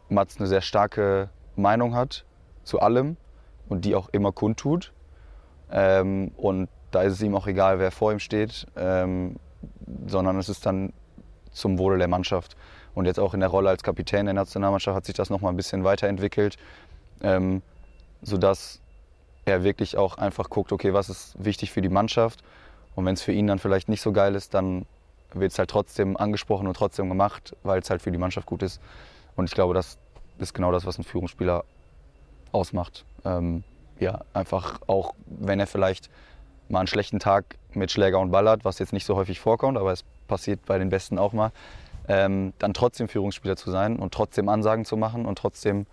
Mats 0.10 0.38
eine 0.38 0.48
sehr 0.48 0.62
starke 0.62 1.30
Meinung 1.56 1.96
hat 1.96 2.26
zu 2.64 2.80
allem 2.80 3.18
und 3.70 3.86
die 3.86 3.96
auch 3.96 4.10
immer 4.10 4.32
kundtut. 4.32 4.94
Ähm, 5.72 6.32
und 6.38 6.70
da 6.92 7.02
ist 7.02 7.14
es 7.14 7.22
ihm 7.22 7.36
auch 7.36 7.48
egal, 7.48 7.80
wer 7.80 7.92
vor 7.92 8.12
ihm 8.12 8.20
steht, 8.20 8.68
ähm, 8.76 9.38
sondern 10.06 10.38
es 10.38 10.50
ist 10.50 10.66
dann 10.66 10.94
zum 11.52 11.80
Wohle 11.80 11.98
der 11.98 12.08
Mannschaft. 12.08 12.56
Und 12.94 13.06
jetzt 13.06 13.20
auch 13.20 13.34
in 13.34 13.40
der 13.40 13.50
Rolle 13.50 13.70
als 13.70 13.84
Kapitän 13.84 14.26
der 14.26 14.34
Nationalmannschaft 14.34 14.96
hat 14.96 15.06
sich 15.06 15.16
das 15.16 15.30
nochmal 15.30 15.52
ein 15.52 15.58
bisschen 15.58 15.84
weiterentwickelt, 15.84 16.58
ähm, 17.22 17.62
sodass 18.26 18.82
er 19.46 19.64
wirklich 19.64 19.98
auch 19.98 20.18
einfach 20.18 20.50
guckt, 20.50 20.72
okay, 20.72 20.94
was 20.94 21.10
ist 21.10 21.36
wichtig 21.38 21.72
für 21.72 21.82
die 21.82 21.90
Mannschaft. 21.90 22.44
Und 22.96 23.06
wenn 23.06 23.14
es 23.14 23.22
für 23.22 23.32
ihn 23.32 23.48
dann 23.48 23.60
vielleicht 23.60 23.90
nicht 23.90 24.02
so 24.02 24.12
geil 24.12 24.36
ist, 24.36 24.54
dann 24.54 24.86
wird 25.34 25.52
es 25.52 25.60
halt 25.60 25.70
trotzdem 25.70 26.18
angesprochen 26.18 26.68
und 26.68 26.76
trotzdem 26.76 27.10
gemacht, 27.10 27.56
weil 27.64 27.80
es 27.80 27.90
halt 27.90 28.02
für 28.02 28.12
die 28.12 28.18
Mannschaft 28.18 28.48
gut 28.48 28.64
ist. 28.64 28.82
Und 29.36 29.46
ich 29.46 29.54
glaube, 29.54 29.74
das 29.74 29.98
ist 30.40 30.54
genau 30.54 30.72
das, 30.72 30.86
was 30.86 30.98
ein 30.98 31.04
Führungsspieler 31.04 31.64
ausmacht. 32.52 33.06
Ähm, 33.24 33.64
ja, 34.00 34.22
einfach 34.34 34.80
auch, 34.88 35.14
wenn 35.26 35.60
er 35.60 35.68
vielleicht 35.68 36.10
mal 36.68 36.80
einen 36.80 36.88
schlechten 36.88 37.20
Tag 37.20 37.58
mit 37.74 37.92
Schläger 37.92 38.20
und 38.20 38.32
Ball 38.32 38.50
hat, 38.50 38.66
was 38.66 38.80
jetzt 38.80 38.94
nicht 38.94 39.06
so 39.06 39.16
häufig 39.16 39.40
vorkommt, 39.40 39.78
aber 39.78 39.92
es 39.92 40.04
passiert 40.28 40.66
bei 40.66 40.80
den 40.80 40.90
Besten 40.90 41.20
auch 41.20 41.34
mal, 41.34 41.52
ähm, 42.08 42.54
dann 42.60 42.74
trotzdem 42.74 43.08
Führungsspieler 43.08 43.56
zu 43.56 43.72
sein 43.72 43.98
und 43.98 44.14
trotzdem 44.14 44.50
Ansagen 44.50 44.86
zu 44.86 44.98
machen 44.98 45.26
und 45.26 45.38
trotzdem 45.38 45.86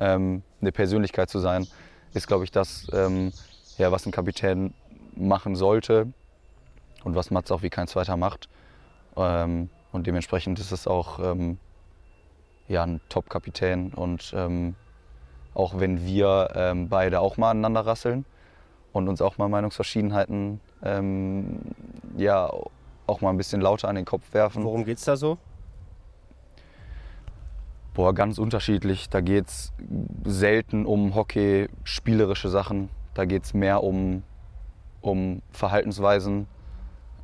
ähm, 0.00 0.42
eine 0.60 0.72
Persönlichkeit 0.72 1.30
zu 1.30 1.38
sein 1.38 1.66
ist, 2.14 2.26
glaube 2.26 2.44
ich, 2.44 2.50
das, 2.50 2.86
ähm, 2.92 3.32
ja, 3.78 3.92
was 3.92 4.06
ein 4.06 4.12
Kapitän 4.12 4.74
machen 5.14 5.54
sollte 5.56 6.12
und 7.04 7.14
was 7.14 7.30
Mats 7.30 7.50
auch 7.50 7.62
wie 7.62 7.70
kein 7.70 7.88
zweiter 7.88 8.16
macht. 8.16 8.48
Ähm, 9.16 9.70
und 9.92 10.06
dementsprechend 10.06 10.58
ist 10.58 10.72
es 10.72 10.86
auch 10.86 11.18
ähm, 11.18 11.58
ja, 12.68 12.82
ein 12.82 13.00
Top-Kapitän. 13.08 13.92
Und 13.94 14.32
ähm, 14.36 14.74
auch 15.54 15.78
wenn 15.78 16.04
wir 16.04 16.50
ähm, 16.54 16.88
beide 16.88 17.20
auch 17.20 17.36
mal 17.36 17.50
aneinander 17.50 17.86
rasseln 17.86 18.24
und 18.92 19.08
uns 19.08 19.22
auch 19.22 19.38
mal 19.38 19.48
Meinungsverschiedenheiten 19.48 20.60
ähm, 20.82 21.60
ja, 22.16 22.50
auch 23.06 23.20
mal 23.20 23.30
ein 23.30 23.36
bisschen 23.36 23.60
lauter 23.60 23.88
an 23.88 23.96
den 23.96 24.04
Kopf 24.04 24.32
werfen. 24.32 24.64
Worum 24.64 24.84
geht 24.84 24.98
es 24.98 25.04
da 25.04 25.16
so? 25.16 25.38
Boah, 27.96 28.12
ganz 28.12 28.36
unterschiedlich. 28.36 29.08
Da 29.08 29.22
geht 29.22 29.46
es 29.46 29.72
selten 30.24 30.84
um 30.84 31.14
Hockey, 31.14 31.70
spielerische 31.82 32.50
Sachen. 32.50 32.90
Da 33.14 33.24
geht 33.24 33.44
es 33.44 33.54
mehr 33.54 33.82
um, 33.82 34.22
um 35.00 35.40
Verhaltensweisen, 35.50 36.46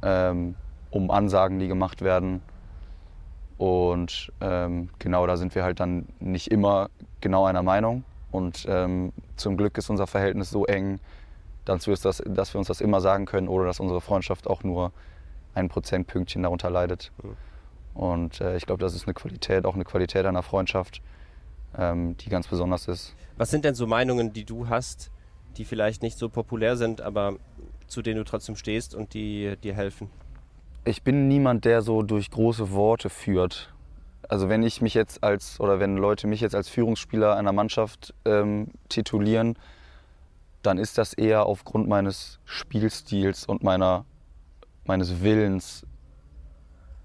ähm, 0.00 0.54
um 0.90 1.10
Ansagen, 1.10 1.58
die 1.58 1.69
gemacht 1.69 2.00
werden. 2.00 2.40
Und 3.58 4.32
ähm, 4.40 4.88
genau, 4.98 5.26
da 5.26 5.36
sind 5.36 5.54
wir 5.54 5.62
halt 5.62 5.78
dann 5.78 6.06
nicht 6.20 6.50
immer 6.50 6.88
genau 7.20 7.44
einer 7.44 7.62
Meinung. 7.62 8.04
Und 8.30 8.64
ähm, 8.66 9.12
zum 9.36 9.58
Glück 9.58 9.76
ist 9.76 9.90
unser 9.90 10.06
Verhältnis 10.06 10.48
so 10.48 10.64
eng, 10.64 11.00
dass 11.66 11.86
wir, 11.86 11.94
das, 11.94 12.22
dass 12.26 12.54
wir 12.54 12.58
uns 12.58 12.69
das 12.69 12.80
immer 12.80 13.02
sagen 13.02 13.26
können, 13.26 13.48
oder 13.48 13.66
dass 13.66 13.78
unsere 13.78 14.00
Freundschaft 14.00 14.48
auch 14.48 14.64
nur 14.64 14.90
ein 15.52 15.69
Prozentpünktchen 15.69 16.42
darunter 16.42 16.70
leidet. 16.70 17.12
Mhm. 17.22 17.51
Und 17.94 18.40
äh, 18.40 18.56
ich 18.56 18.66
glaube, 18.66 18.80
das 18.80 18.94
ist 18.94 19.06
eine 19.06 19.14
Qualität, 19.14 19.64
auch 19.64 19.74
eine 19.74 19.84
Qualität 19.84 20.24
einer 20.24 20.42
Freundschaft, 20.42 21.02
ähm, 21.76 22.16
die 22.16 22.30
ganz 22.30 22.46
besonders 22.46 22.88
ist. 22.88 23.14
Was 23.36 23.50
sind 23.50 23.64
denn 23.64 23.74
so 23.74 23.86
Meinungen, 23.86 24.32
die 24.32 24.44
du 24.44 24.69
hast, 24.69 25.10
die 25.56 25.64
vielleicht 25.64 26.02
nicht 26.02 26.19
so 26.19 26.28
populär 26.28 26.76
sind, 26.76 27.00
aber 27.00 27.36
zu 27.86 28.02
denen 28.02 28.19
du 28.19 28.24
trotzdem 28.24 28.56
stehst 28.56 28.94
und 28.94 29.14
die 29.14 29.56
dir 29.62 29.74
helfen? 29.74 30.10
Ich 30.84 31.02
bin 31.02 31.28
niemand, 31.28 31.64
der 31.64 31.82
so 31.82 32.02
durch 32.02 32.31
große 32.31 32.72
Worte 32.72 33.10
führt. 33.10 33.72
Also 34.28 34.48
wenn 34.48 34.62
ich 34.62 34.81
mich 34.81 34.94
jetzt 34.94 35.22
als 35.22 35.60
oder 35.60 35.78
wenn 35.78 35.96
Leute 35.96 36.26
mich 36.26 36.40
jetzt 36.40 36.55
als 36.55 36.69
Führungsspieler 36.69 37.36
einer 37.36 37.52
Mannschaft 37.52 38.14
ähm, 38.24 38.69
titulieren, 38.88 39.58
dann 40.62 40.78
ist 40.78 40.96
das 40.96 41.12
eher 41.12 41.46
aufgrund 41.46 41.88
meines 41.88 42.38
Spielstils 42.44 43.44
und 43.44 43.62
meiner, 43.62 44.05
meines 44.84 45.22
Willens, 45.22 45.84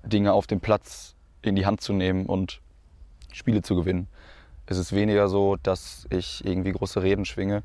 Dinge 0.07 0.33
auf 0.33 0.47
dem 0.47 0.59
Platz 0.59 1.15
in 1.41 1.55
die 1.55 1.65
Hand 1.65 1.81
zu 1.81 1.93
nehmen 1.93 2.25
und 2.25 2.61
Spiele 3.31 3.61
zu 3.61 3.75
gewinnen. 3.75 4.07
Es 4.65 4.77
ist 4.77 4.93
weniger 4.93 5.27
so, 5.29 5.55
dass 5.55 6.07
ich 6.09 6.45
irgendwie 6.45 6.71
große 6.71 7.01
Reden 7.01 7.25
schwinge. 7.25 7.63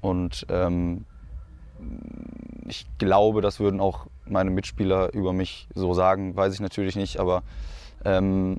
Und 0.00 0.46
ähm, 0.50 1.04
ich 2.66 2.86
glaube, 2.98 3.42
das 3.42 3.60
würden 3.60 3.80
auch 3.80 4.06
meine 4.26 4.50
Mitspieler 4.50 5.12
über 5.14 5.32
mich 5.32 5.68
so 5.74 5.94
sagen, 5.94 6.36
weiß 6.36 6.54
ich 6.54 6.60
natürlich 6.60 6.96
nicht. 6.96 7.20
Aber 7.20 7.42
ähm, 8.04 8.58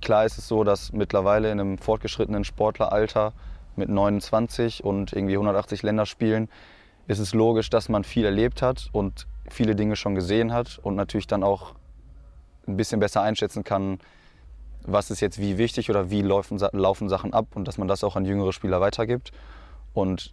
klar 0.00 0.24
ist 0.24 0.38
es 0.38 0.48
so, 0.48 0.64
dass 0.64 0.92
mittlerweile 0.92 1.50
in 1.50 1.60
einem 1.60 1.78
fortgeschrittenen 1.78 2.44
Sportleralter 2.44 3.32
mit 3.76 3.88
29 3.88 4.82
und 4.84 5.12
irgendwie 5.12 5.34
180 5.34 5.82
Länderspielen 5.82 6.48
ist 7.06 7.18
es 7.18 7.32
logisch, 7.32 7.70
dass 7.70 7.88
man 7.88 8.04
viel 8.04 8.24
erlebt 8.24 8.60
hat 8.60 8.88
und 8.92 9.26
viele 9.48 9.74
Dinge 9.74 9.96
schon 9.96 10.14
gesehen 10.14 10.52
hat 10.52 10.78
und 10.82 10.94
natürlich 10.94 11.26
dann 11.26 11.42
auch 11.42 11.74
ein 12.68 12.76
bisschen 12.76 13.00
besser 13.00 13.22
einschätzen 13.22 13.64
kann, 13.64 13.98
was 14.82 15.10
ist 15.10 15.20
jetzt 15.20 15.38
wie 15.38 15.58
wichtig 15.58 15.90
oder 15.90 16.10
wie 16.10 16.22
laufen, 16.22 16.58
laufen 16.72 17.08
Sachen 17.08 17.32
ab 17.32 17.48
und 17.54 17.66
dass 17.66 17.78
man 17.78 17.88
das 17.88 18.04
auch 18.04 18.16
an 18.16 18.24
jüngere 18.24 18.52
Spieler 18.52 18.80
weitergibt. 18.80 19.32
Und 19.92 20.32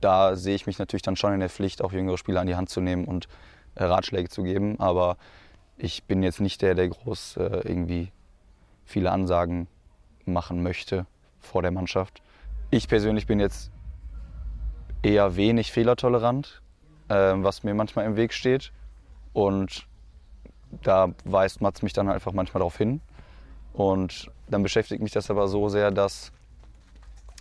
da 0.00 0.36
sehe 0.36 0.54
ich 0.54 0.66
mich 0.66 0.78
natürlich 0.78 1.02
dann 1.02 1.16
schon 1.16 1.32
in 1.32 1.40
der 1.40 1.50
Pflicht, 1.50 1.82
auch 1.82 1.92
jüngere 1.92 2.18
Spieler 2.18 2.40
an 2.40 2.46
die 2.46 2.56
Hand 2.56 2.70
zu 2.70 2.80
nehmen 2.80 3.04
und 3.04 3.28
äh, 3.74 3.84
Ratschläge 3.84 4.28
zu 4.28 4.42
geben. 4.42 4.78
Aber 4.78 5.16
ich 5.76 6.04
bin 6.04 6.22
jetzt 6.22 6.40
nicht 6.40 6.62
der, 6.62 6.74
der 6.74 6.88
groß 6.88 7.36
äh, 7.36 7.42
irgendwie 7.64 8.12
viele 8.84 9.10
Ansagen 9.10 9.66
machen 10.24 10.62
möchte 10.62 11.06
vor 11.40 11.62
der 11.62 11.70
Mannschaft. 11.70 12.22
Ich 12.70 12.88
persönlich 12.88 13.26
bin 13.26 13.40
jetzt 13.40 13.70
eher 15.02 15.36
wenig 15.36 15.72
fehlertolerant, 15.72 16.62
äh, 17.08 17.14
was 17.36 17.62
mir 17.62 17.74
manchmal 17.74 18.06
im 18.06 18.16
Weg 18.16 18.32
steht. 18.32 18.72
Und 19.32 19.86
da 20.82 21.08
weist 21.24 21.60
Mats 21.60 21.82
mich 21.82 21.92
dann 21.92 22.08
einfach 22.08 22.32
manchmal 22.32 22.60
darauf 22.60 22.76
hin. 22.76 23.00
Und 23.72 24.30
dann 24.48 24.62
beschäftigt 24.62 25.02
mich 25.02 25.12
das 25.12 25.30
aber 25.30 25.48
so 25.48 25.68
sehr, 25.68 25.90
dass 25.90 26.32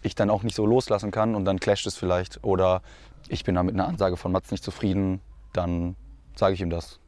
ich 0.02 0.16
dann 0.16 0.30
auch 0.30 0.44
nicht 0.44 0.56
so 0.56 0.66
loslassen 0.66 1.12
kann 1.12 1.36
und 1.36 1.46
dann 1.46 1.60
clasht 1.60 1.88
es 1.88 1.96
vielleicht. 1.96 2.44
Oder 2.44 2.82
ich 3.28 3.44
bin 3.44 3.56
da 3.56 3.64
mit 3.64 3.74
einer 3.74 3.88
Ansage 3.88 4.18
von 4.18 4.32
Mats 4.32 4.52
nicht 4.52 4.64
zufrieden, 4.64 5.22
dann 5.54 5.96
sage 6.36 6.54
ich 6.54 6.62
ihm 6.62 6.70
das. 6.70 7.00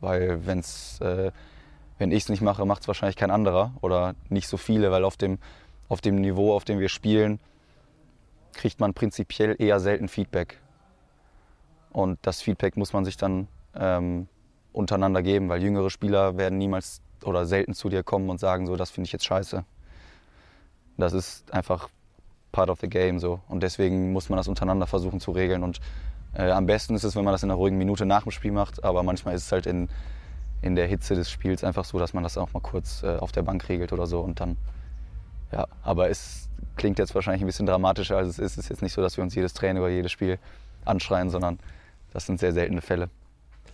Weil 0.00 0.46
wenn's, 0.46 1.00
äh, 1.00 1.32
wenn 1.98 2.12
ich 2.12 2.24
es 2.24 2.28
nicht 2.28 2.42
mache, 2.42 2.64
macht 2.64 2.82
es 2.82 2.88
wahrscheinlich 2.88 3.16
kein 3.16 3.30
anderer 3.30 3.72
oder 3.80 4.14
nicht 4.28 4.48
so 4.48 4.56
viele, 4.56 4.90
weil 4.90 5.04
auf 5.04 5.16
dem, 5.16 5.38
auf 5.88 6.00
dem 6.00 6.16
Niveau, 6.16 6.54
auf 6.54 6.64
dem 6.64 6.78
wir 6.78 6.88
spielen, 6.88 7.40
kriegt 8.52 8.78
man 8.80 8.94
prinzipiell 8.94 9.56
eher 9.58 9.80
selten 9.80 10.08
Feedback. 10.08 10.60
Und 11.90 12.18
das 12.22 12.42
Feedback 12.42 12.76
muss 12.76 12.92
man 12.92 13.04
sich 13.04 13.16
dann 13.16 13.48
ähm, 13.74 14.28
untereinander 14.78 15.22
geben, 15.22 15.48
weil 15.48 15.62
jüngere 15.62 15.90
Spieler 15.90 16.38
werden 16.38 16.56
niemals 16.56 17.02
oder 17.24 17.46
selten 17.46 17.74
zu 17.74 17.88
dir 17.88 18.04
kommen 18.04 18.30
und 18.30 18.38
sagen, 18.38 18.66
so, 18.66 18.76
das 18.76 18.90
finde 18.90 19.06
ich 19.06 19.12
jetzt 19.12 19.24
scheiße. 19.24 19.64
Das 20.96 21.12
ist 21.12 21.52
einfach 21.52 21.88
part 22.52 22.70
of 22.70 22.80
the 22.80 22.88
game 22.88 23.18
so. 23.18 23.40
Und 23.48 23.62
deswegen 23.62 24.12
muss 24.12 24.28
man 24.28 24.36
das 24.36 24.46
untereinander 24.48 24.86
versuchen 24.86 25.20
zu 25.20 25.32
regeln. 25.32 25.64
Und 25.64 25.80
äh, 26.34 26.50
am 26.50 26.66
besten 26.66 26.94
ist 26.94 27.04
es, 27.04 27.16
wenn 27.16 27.24
man 27.24 27.32
das 27.32 27.42
in 27.42 27.50
einer 27.50 27.58
ruhigen 27.58 27.76
Minute 27.76 28.06
nach 28.06 28.22
dem 28.22 28.30
Spiel 28.30 28.52
macht, 28.52 28.84
aber 28.84 29.02
manchmal 29.02 29.34
ist 29.34 29.46
es 29.46 29.52
halt 29.52 29.66
in, 29.66 29.88
in 30.62 30.76
der 30.76 30.86
Hitze 30.86 31.14
des 31.14 31.28
Spiels 31.28 31.64
einfach 31.64 31.84
so, 31.84 31.98
dass 31.98 32.14
man 32.14 32.22
das 32.22 32.38
auch 32.38 32.52
mal 32.52 32.60
kurz 32.60 33.02
äh, 33.02 33.16
auf 33.16 33.32
der 33.32 33.42
Bank 33.42 33.68
regelt 33.68 33.92
oder 33.92 34.06
so 34.06 34.20
und 34.20 34.40
dann, 34.40 34.56
ja, 35.52 35.66
aber 35.82 36.08
es 36.08 36.48
klingt 36.76 36.98
jetzt 36.98 37.14
wahrscheinlich 37.14 37.42
ein 37.42 37.46
bisschen 37.46 37.66
dramatischer, 37.66 38.16
als 38.16 38.28
es 38.28 38.38
ist. 38.38 38.52
Es 38.52 38.64
ist 38.64 38.70
jetzt 38.70 38.82
nicht 38.82 38.92
so, 38.92 39.02
dass 39.02 39.16
wir 39.16 39.24
uns 39.24 39.34
jedes 39.34 39.54
Training 39.54 39.82
oder 39.82 39.90
jedes 39.90 40.12
Spiel 40.12 40.38
anschreien, 40.84 41.30
sondern 41.30 41.58
das 42.12 42.26
sind 42.26 42.38
sehr 42.38 42.52
seltene 42.52 42.80
Fälle. 42.80 43.10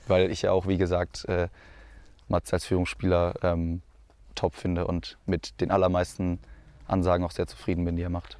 Weil 0.06 0.30
ich 0.30 0.42
ja 0.42 0.52
auch, 0.52 0.66
wie 0.66 0.78
gesagt, 0.78 1.24
äh, 1.26 1.48
Mats 2.28 2.52
als 2.52 2.64
Führungsspieler 2.66 3.34
ähm, 3.42 3.82
top 4.34 4.54
finde 4.54 4.86
und 4.86 5.18
mit 5.26 5.60
den 5.60 5.70
allermeisten 5.70 6.40
Ansagen 6.86 7.24
auch 7.24 7.30
sehr 7.30 7.46
zufrieden 7.46 7.84
bin, 7.84 7.96
die 7.96 8.02
er 8.02 8.10
macht. 8.10 8.38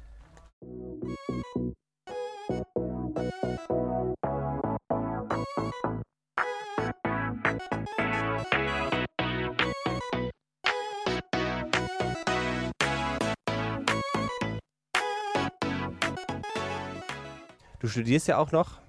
Du 17.79 17.87
studierst 17.87 18.27
ja 18.27 18.37
auch 18.39 18.51
noch, 18.51 18.79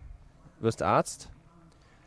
wirst 0.61 0.83
Arzt. 0.83 1.29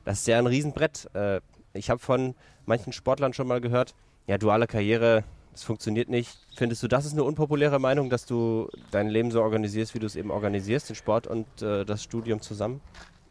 Das 0.09 0.21
ist 0.21 0.27
ja 0.27 0.39
ein 0.39 0.47
Riesenbrett. 0.47 1.07
Äh, 1.13 1.39
ich 1.73 1.91
habe 1.91 1.99
von 1.99 2.33
manchen 2.65 2.93
Sportlern 2.93 3.31
schon 3.33 3.47
mal 3.47 3.61
gehört, 3.61 3.93
ja, 4.25 4.39
duale 4.39 4.65
Karriere, 4.65 5.23
das 5.51 5.61
funktioniert 5.61 6.09
nicht. 6.09 6.35
Findest 6.55 6.81
du, 6.81 6.87
das 6.87 7.05
ist 7.05 7.13
eine 7.13 7.23
unpopuläre 7.23 7.77
Meinung, 7.77 8.09
dass 8.09 8.25
du 8.25 8.69
dein 8.89 9.09
Leben 9.09 9.29
so 9.29 9.43
organisierst, 9.43 9.93
wie 9.93 9.99
du 9.99 10.07
es 10.07 10.15
eben 10.15 10.31
organisierst, 10.31 10.89
den 10.89 10.95
Sport 10.95 11.27
und 11.27 11.45
äh, 11.61 11.85
das 11.85 12.01
Studium 12.01 12.41
zusammen? 12.41 12.81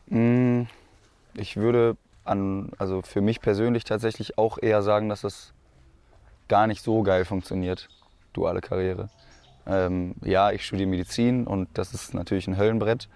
Mm, 0.06 0.66
ich 1.34 1.56
würde 1.56 1.96
an, 2.22 2.70
also 2.78 3.02
für 3.02 3.22
mich 3.22 3.40
persönlich 3.40 3.82
tatsächlich 3.82 4.38
auch 4.38 4.56
eher 4.62 4.82
sagen, 4.82 5.08
dass 5.08 5.24
es 5.24 5.52
gar 6.46 6.68
nicht 6.68 6.84
so 6.84 7.02
geil 7.02 7.24
funktioniert, 7.24 7.88
duale 8.32 8.60
Karriere. 8.60 9.08
Ähm, 9.66 10.14
ja, 10.22 10.52
ich 10.52 10.64
studiere 10.64 10.88
Medizin 10.88 11.44
und 11.44 11.70
das 11.74 11.92
ist 11.92 12.14
natürlich 12.14 12.46
ein 12.46 12.56
Höllenbrett 12.56 13.08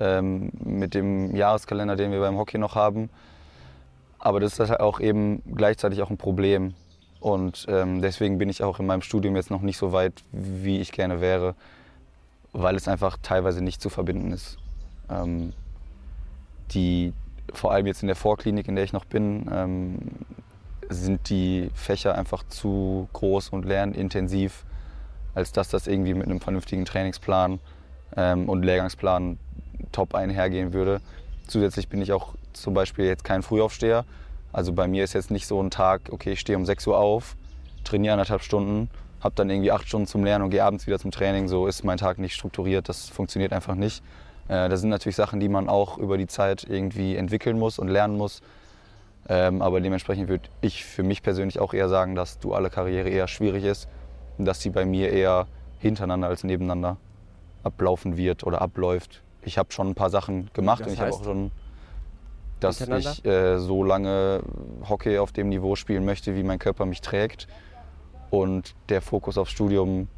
ähm, 0.00 0.50
mit 0.64 0.94
dem 0.94 1.34
Jahreskalender, 1.34 1.96
den 1.96 2.12
wir 2.12 2.20
beim 2.20 2.36
Hockey 2.36 2.58
noch 2.58 2.74
haben. 2.74 3.10
Aber 4.18 4.40
das 4.40 4.54
ist 4.54 4.70
halt 4.70 4.80
auch 4.80 5.00
eben 5.00 5.42
gleichzeitig 5.54 6.02
auch 6.02 6.10
ein 6.10 6.16
Problem. 6.16 6.74
Und 7.20 7.66
ähm, 7.68 8.02
deswegen 8.02 8.38
bin 8.38 8.48
ich 8.48 8.62
auch 8.62 8.80
in 8.80 8.86
meinem 8.86 9.02
Studium 9.02 9.36
jetzt 9.36 9.50
noch 9.50 9.62
nicht 9.62 9.78
so 9.78 9.92
weit, 9.92 10.24
wie 10.32 10.80
ich 10.80 10.92
gerne 10.92 11.20
wäre, 11.20 11.54
weil 12.52 12.76
es 12.76 12.86
einfach 12.88 13.16
teilweise 13.22 13.62
nicht 13.62 13.80
zu 13.80 13.88
verbinden 13.88 14.32
ist. 14.32 14.58
Ähm, 15.10 15.52
die, 16.72 17.12
vor 17.52 17.72
allem 17.72 17.86
jetzt 17.86 18.02
in 18.02 18.08
der 18.08 18.16
Vorklinik, 18.16 18.68
in 18.68 18.76
der 18.76 18.84
ich 18.84 18.92
noch 18.92 19.04
bin, 19.04 19.46
ähm, 19.50 19.98
sind 20.88 21.28
die 21.30 21.70
Fächer 21.74 22.14
einfach 22.14 22.42
zu 22.48 23.08
groß 23.12 23.50
und 23.50 23.64
lernintensiv, 23.64 24.64
als 25.34 25.52
dass 25.52 25.68
das 25.68 25.86
irgendwie 25.86 26.14
mit 26.14 26.26
einem 26.26 26.40
vernünftigen 26.40 26.84
Trainingsplan 26.84 27.58
ähm, 28.16 28.48
und 28.48 28.62
Lehrgangsplan 28.62 29.38
top 29.94 30.14
einhergehen 30.14 30.72
würde. 30.72 31.00
Zusätzlich 31.46 31.88
bin 31.88 32.02
ich 32.02 32.12
auch 32.12 32.34
zum 32.52 32.74
Beispiel 32.74 33.06
jetzt 33.06 33.24
kein 33.24 33.42
Frühaufsteher. 33.42 34.04
Also 34.52 34.72
bei 34.72 34.86
mir 34.86 35.04
ist 35.04 35.14
jetzt 35.14 35.30
nicht 35.30 35.46
so 35.46 35.60
ein 35.60 35.70
Tag, 35.70 36.10
okay, 36.10 36.32
ich 36.32 36.40
stehe 36.40 36.56
um 36.56 36.64
6 36.64 36.86
Uhr 36.86 36.98
auf, 36.98 37.36
trainiere 37.82 38.12
anderthalb 38.14 38.42
Stunden, 38.42 38.88
habe 39.20 39.34
dann 39.34 39.50
irgendwie 39.50 39.72
acht 39.72 39.88
Stunden 39.88 40.06
zum 40.06 40.24
Lernen 40.24 40.44
und 40.44 40.50
gehe 40.50 40.62
abends 40.62 40.86
wieder 40.86 40.98
zum 40.98 41.10
Training. 41.10 41.48
So 41.48 41.66
ist 41.66 41.82
mein 41.82 41.98
Tag 41.98 42.18
nicht 42.18 42.34
strukturiert, 42.34 42.88
das 42.88 43.08
funktioniert 43.08 43.52
einfach 43.52 43.74
nicht. 43.74 44.02
Äh, 44.48 44.68
das 44.68 44.80
sind 44.80 44.90
natürlich 44.90 45.16
Sachen, 45.16 45.40
die 45.40 45.48
man 45.48 45.68
auch 45.68 45.98
über 45.98 46.18
die 46.18 46.26
Zeit 46.26 46.64
irgendwie 46.68 47.16
entwickeln 47.16 47.58
muss 47.58 47.78
und 47.78 47.88
lernen 47.88 48.16
muss. 48.16 48.42
Ähm, 49.28 49.62
aber 49.62 49.80
dementsprechend 49.80 50.28
würde 50.28 50.48
ich 50.60 50.84
für 50.84 51.02
mich 51.02 51.22
persönlich 51.22 51.58
auch 51.58 51.74
eher 51.74 51.88
sagen, 51.88 52.14
dass 52.14 52.38
duale 52.38 52.70
Karriere 52.70 53.08
eher 53.08 53.26
schwierig 53.26 53.64
ist 53.64 53.88
und 54.38 54.44
dass 54.44 54.60
sie 54.60 54.70
bei 54.70 54.84
mir 54.84 55.10
eher 55.10 55.46
hintereinander 55.78 56.28
als 56.28 56.44
nebeneinander 56.44 56.98
ablaufen 57.62 58.16
wird 58.16 58.44
oder 58.44 58.60
abläuft 58.60 59.23
ich 59.44 59.58
habe 59.58 59.72
schon 59.72 59.88
ein 59.88 59.94
paar 59.94 60.10
Sachen 60.10 60.50
gemacht 60.52 60.80
das 60.80 60.88
und 60.88 60.94
ich 60.94 61.00
habe 61.00 61.12
auch 61.12 61.24
schon, 61.24 61.50
dass 62.60 62.80
ich 62.80 63.24
äh, 63.24 63.58
so 63.58 63.84
lange 63.84 64.42
Hockey 64.88 65.18
auf 65.18 65.32
dem 65.32 65.48
Niveau 65.48 65.76
spielen 65.76 66.04
möchte, 66.04 66.34
wie 66.34 66.42
mein 66.42 66.58
Körper 66.58 66.86
mich 66.86 67.00
trägt 67.00 67.46
und 68.30 68.74
der 68.88 69.02
Fokus 69.02 69.38
aufs 69.38 69.52
Studium 69.52 70.08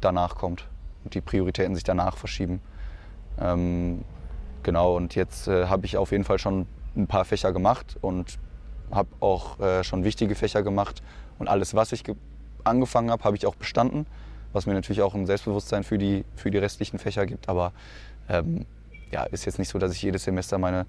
danach 0.00 0.36
kommt 0.36 0.68
und 1.04 1.14
die 1.14 1.20
Prioritäten 1.20 1.74
sich 1.74 1.84
danach 1.84 2.16
verschieben. 2.16 2.60
Ähm, 3.40 4.04
genau, 4.62 4.96
und 4.96 5.14
jetzt 5.14 5.48
äh, 5.48 5.66
habe 5.66 5.86
ich 5.86 5.96
auf 5.96 6.12
jeden 6.12 6.24
Fall 6.24 6.38
schon 6.38 6.66
ein 6.96 7.06
paar 7.06 7.24
Fächer 7.24 7.52
gemacht 7.52 7.96
und 8.00 8.38
habe 8.90 9.08
auch 9.20 9.58
äh, 9.60 9.82
schon 9.84 10.04
wichtige 10.04 10.34
Fächer 10.34 10.62
gemacht 10.62 11.02
und 11.38 11.48
alles, 11.48 11.74
was 11.74 11.92
ich 11.92 12.04
angefangen 12.64 13.10
habe, 13.10 13.24
habe 13.24 13.36
ich 13.36 13.46
auch 13.46 13.54
bestanden, 13.54 14.06
was 14.52 14.66
mir 14.66 14.74
natürlich 14.74 15.02
auch 15.02 15.14
ein 15.14 15.26
Selbstbewusstsein 15.26 15.82
für 15.82 15.98
die, 15.98 16.24
für 16.36 16.50
die 16.50 16.58
restlichen 16.58 16.98
Fächer 16.98 17.26
gibt. 17.26 17.48
Aber 17.48 17.72
ähm, 18.32 18.66
ja, 19.10 19.24
ist 19.24 19.44
jetzt 19.44 19.58
nicht 19.58 19.68
so, 19.68 19.78
dass 19.78 19.92
ich 19.92 20.02
jedes 20.02 20.24
Semester 20.24 20.58
meine, 20.58 20.86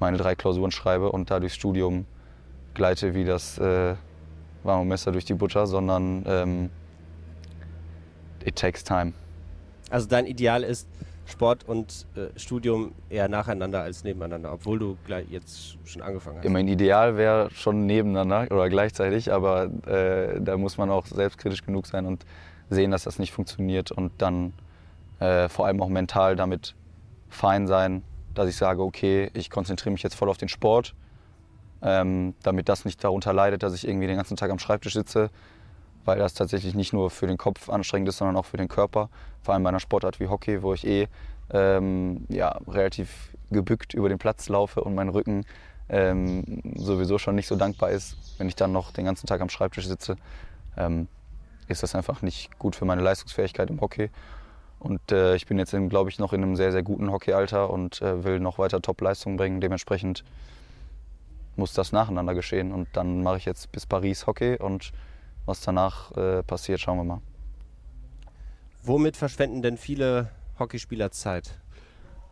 meine 0.00 0.16
drei 0.16 0.34
Klausuren 0.34 0.72
schreibe 0.72 1.12
und 1.12 1.30
da 1.30 1.40
durchs 1.40 1.54
Studium 1.54 2.04
gleite 2.74 3.14
wie 3.14 3.24
das 3.24 3.58
äh, 3.58 3.94
warme 4.64 4.84
Messer 4.84 5.12
durch 5.12 5.24
die 5.24 5.34
Butter, 5.34 5.66
sondern 5.66 6.24
ähm, 6.26 6.70
it 8.44 8.56
takes 8.56 8.82
time. 8.82 9.12
Also 9.90 10.08
dein 10.08 10.26
Ideal 10.26 10.64
ist 10.64 10.88
Sport 11.26 11.64
und 11.66 12.06
äh, 12.16 12.38
Studium 12.38 12.92
eher 13.08 13.28
nacheinander 13.28 13.82
als 13.82 14.04
nebeneinander, 14.04 14.52
obwohl 14.52 14.78
du 14.78 14.96
gleich 15.06 15.26
jetzt 15.30 15.78
schon 15.84 16.02
angefangen 16.02 16.38
hast. 16.38 16.44
Ja, 16.44 16.50
mein 16.50 16.68
Ideal 16.68 17.16
wäre 17.16 17.48
schon 17.52 17.86
nebeneinander 17.86 18.46
oder 18.50 18.68
gleichzeitig, 18.68 19.32
aber 19.32 19.70
äh, 19.86 20.40
da 20.40 20.56
muss 20.58 20.76
man 20.76 20.90
auch 20.90 21.06
selbstkritisch 21.06 21.64
genug 21.64 21.86
sein 21.86 22.04
und 22.04 22.26
sehen, 22.68 22.90
dass 22.90 23.04
das 23.04 23.18
nicht 23.18 23.32
funktioniert 23.32 23.92
und 23.92 24.12
dann 24.18 24.52
äh, 25.20 25.48
vor 25.48 25.66
allem 25.66 25.82
auch 25.82 25.88
mental 25.88 26.36
damit 26.36 26.74
fein 27.28 27.66
sein, 27.66 28.02
dass 28.34 28.48
ich 28.48 28.56
sage, 28.56 28.82
okay, 28.82 29.30
ich 29.34 29.50
konzentriere 29.50 29.92
mich 29.92 30.02
jetzt 30.02 30.14
voll 30.14 30.28
auf 30.28 30.36
den 30.36 30.48
Sport, 30.48 30.94
ähm, 31.82 32.34
damit 32.42 32.68
das 32.68 32.84
nicht 32.84 33.02
darunter 33.02 33.32
leidet, 33.32 33.62
dass 33.62 33.74
ich 33.74 33.86
irgendwie 33.86 34.06
den 34.06 34.16
ganzen 34.16 34.36
Tag 34.36 34.50
am 34.50 34.58
Schreibtisch 34.58 34.94
sitze, 34.94 35.30
weil 36.04 36.18
das 36.18 36.34
tatsächlich 36.34 36.74
nicht 36.74 36.92
nur 36.92 37.10
für 37.10 37.26
den 37.26 37.38
Kopf 37.38 37.68
anstrengend 37.68 38.08
ist, 38.08 38.18
sondern 38.18 38.36
auch 38.36 38.46
für 38.46 38.56
den 38.56 38.68
Körper. 38.68 39.08
Vor 39.42 39.54
allem 39.54 39.62
bei 39.62 39.68
einer 39.68 39.80
Sportart 39.80 40.20
wie 40.20 40.28
Hockey, 40.28 40.62
wo 40.62 40.74
ich 40.74 40.86
eh 40.86 41.08
ähm, 41.50 42.26
ja, 42.28 42.58
relativ 42.66 43.30
gebückt 43.50 43.94
über 43.94 44.08
den 44.08 44.18
Platz 44.18 44.48
laufe 44.48 44.82
und 44.82 44.94
mein 44.94 45.08
Rücken 45.08 45.44
ähm, 45.88 46.62
sowieso 46.76 47.18
schon 47.18 47.34
nicht 47.34 47.46
so 47.46 47.56
dankbar 47.56 47.90
ist, 47.90 48.16
wenn 48.38 48.48
ich 48.48 48.56
dann 48.56 48.72
noch 48.72 48.90
den 48.92 49.04
ganzen 49.04 49.26
Tag 49.26 49.40
am 49.40 49.50
Schreibtisch 49.50 49.86
sitze, 49.86 50.16
ähm, 50.76 51.08
ist 51.68 51.82
das 51.82 51.94
einfach 51.94 52.22
nicht 52.22 52.58
gut 52.58 52.76
für 52.76 52.84
meine 52.84 53.02
Leistungsfähigkeit 53.02 53.70
im 53.70 53.80
Hockey. 53.80 54.10
Und 54.84 55.12
äh, 55.12 55.34
ich 55.34 55.46
bin 55.46 55.58
jetzt, 55.58 55.74
glaube 55.88 56.10
ich, 56.10 56.18
noch 56.18 56.34
in 56.34 56.42
einem 56.42 56.56
sehr, 56.56 56.70
sehr 56.70 56.82
guten 56.82 57.10
Hockeyalter 57.10 57.70
und 57.70 58.02
äh, 58.02 58.22
will 58.22 58.38
noch 58.38 58.58
weiter 58.58 58.82
Top-Leistungen 58.82 59.38
bringen. 59.38 59.62
Dementsprechend 59.62 60.24
muss 61.56 61.72
das 61.72 61.92
nacheinander 61.92 62.34
geschehen. 62.34 62.70
Und 62.70 62.88
dann 62.92 63.22
mache 63.22 63.38
ich 63.38 63.46
jetzt 63.46 63.72
bis 63.72 63.86
Paris 63.86 64.26
Hockey 64.26 64.58
und 64.58 64.92
was 65.46 65.62
danach 65.62 66.14
äh, 66.18 66.42
passiert, 66.42 66.80
schauen 66.80 66.98
wir 66.98 67.04
mal. 67.04 67.20
Womit 68.82 69.16
verschwenden 69.16 69.62
denn 69.62 69.78
viele 69.78 70.28
Hockeyspieler 70.58 71.10
Zeit? 71.10 71.58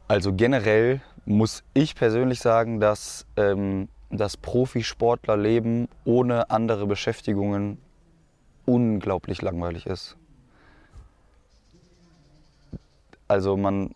Also 0.06 0.34
generell 0.34 1.00
muss 1.24 1.64
ich 1.72 1.94
persönlich 1.94 2.40
sagen, 2.40 2.80
dass 2.80 3.24
ähm, 3.38 3.88
das 4.10 4.36
Profisportlerleben 4.36 5.88
ohne 6.04 6.50
andere 6.50 6.86
Beschäftigungen 6.86 7.78
unglaublich 8.66 9.40
langweilig 9.40 9.86
ist. 9.86 10.18
Also 13.32 13.56
man, 13.56 13.94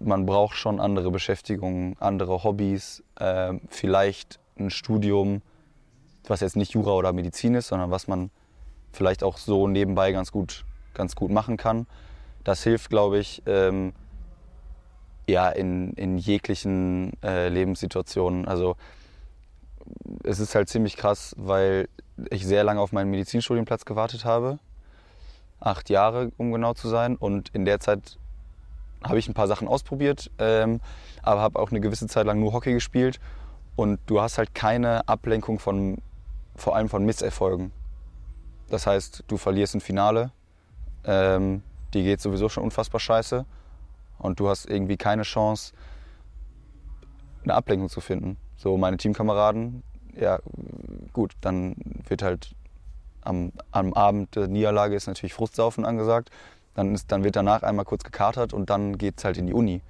man 0.00 0.24
braucht 0.24 0.56
schon 0.56 0.80
andere 0.80 1.10
Beschäftigungen, 1.10 1.96
andere 2.00 2.44
Hobbys, 2.44 3.04
äh, 3.20 3.52
vielleicht 3.68 4.40
ein 4.58 4.70
Studium, 4.70 5.42
was 6.26 6.40
jetzt 6.40 6.56
nicht 6.56 6.72
Jura 6.72 6.92
oder 6.92 7.12
Medizin 7.12 7.54
ist, 7.54 7.68
sondern 7.68 7.90
was 7.90 8.08
man 8.08 8.30
vielleicht 8.90 9.22
auch 9.22 9.36
so 9.36 9.68
nebenbei 9.68 10.12
ganz 10.12 10.32
gut, 10.32 10.64
ganz 10.94 11.14
gut 11.14 11.30
machen 11.30 11.58
kann. 11.58 11.86
Das 12.42 12.62
hilft, 12.62 12.88
glaube 12.88 13.18
ich, 13.18 13.42
ähm, 13.44 13.92
ja, 15.28 15.50
in, 15.50 15.92
in 15.92 16.16
jeglichen 16.16 17.22
äh, 17.22 17.50
Lebenssituationen. 17.50 18.48
Also 18.48 18.76
es 20.24 20.40
ist 20.40 20.54
halt 20.54 20.70
ziemlich 20.70 20.96
krass, 20.96 21.34
weil 21.36 21.90
ich 22.30 22.46
sehr 22.46 22.64
lange 22.64 22.80
auf 22.80 22.92
meinen 22.92 23.10
Medizinstudienplatz 23.10 23.84
gewartet 23.84 24.24
habe. 24.24 24.58
Acht 25.60 25.90
Jahre, 25.90 26.32
um 26.38 26.50
genau 26.50 26.72
zu 26.72 26.88
sein. 26.88 27.14
Und 27.14 27.50
in 27.50 27.66
der 27.66 27.78
Zeit 27.78 28.16
habe 29.04 29.18
ich 29.18 29.28
ein 29.28 29.34
paar 29.34 29.46
Sachen 29.46 29.68
ausprobiert, 29.68 30.30
ähm, 30.38 30.80
aber 31.22 31.40
habe 31.40 31.58
auch 31.58 31.70
eine 31.70 31.80
gewisse 31.80 32.06
Zeit 32.06 32.26
lang 32.26 32.40
nur 32.40 32.52
Hockey 32.52 32.72
gespielt. 32.72 33.20
Und 33.76 34.00
du 34.06 34.20
hast 34.20 34.38
halt 34.38 34.54
keine 34.54 35.06
Ablenkung 35.08 35.58
von, 35.58 35.98
vor 36.56 36.74
allem 36.74 36.88
von 36.88 37.04
Misserfolgen. 37.04 37.70
Das 38.68 38.86
heißt, 38.86 39.24
du 39.28 39.36
verlierst 39.36 39.76
ein 39.76 39.80
Finale, 39.80 40.32
ähm, 41.04 41.62
die 41.94 42.02
geht 42.02 42.20
sowieso 42.20 42.48
schon 42.48 42.64
unfassbar 42.64 43.00
scheiße 43.00 43.46
und 44.18 44.40
du 44.40 44.48
hast 44.48 44.66
irgendwie 44.66 44.96
keine 44.96 45.22
Chance, 45.22 45.72
eine 47.44 47.54
Ablenkung 47.54 47.88
zu 47.88 48.00
finden. 48.00 48.36
So 48.56 48.76
meine 48.76 48.96
Teamkameraden, 48.96 49.82
ja 50.14 50.40
gut, 51.12 51.32
dann 51.40 51.76
wird 52.08 52.22
halt 52.22 52.54
am, 53.22 53.52
am 53.70 53.92
Abend 53.94 54.34
der 54.36 54.48
Niederlage 54.48 54.96
ist 54.96 55.06
natürlich 55.06 55.34
Frustsaufen 55.34 55.84
angesagt. 55.84 56.30
Dann, 56.74 56.94
ist, 56.94 57.10
dann 57.10 57.24
wird 57.24 57.36
danach 57.36 57.62
einmal 57.62 57.84
kurz 57.84 58.04
gekatert 58.04 58.52
und 58.52 58.70
dann 58.70 58.98
geht 58.98 59.18
es 59.18 59.24
halt 59.24 59.36
in 59.36 59.46
die 59.46 59.52
Uni. 59.52 59.82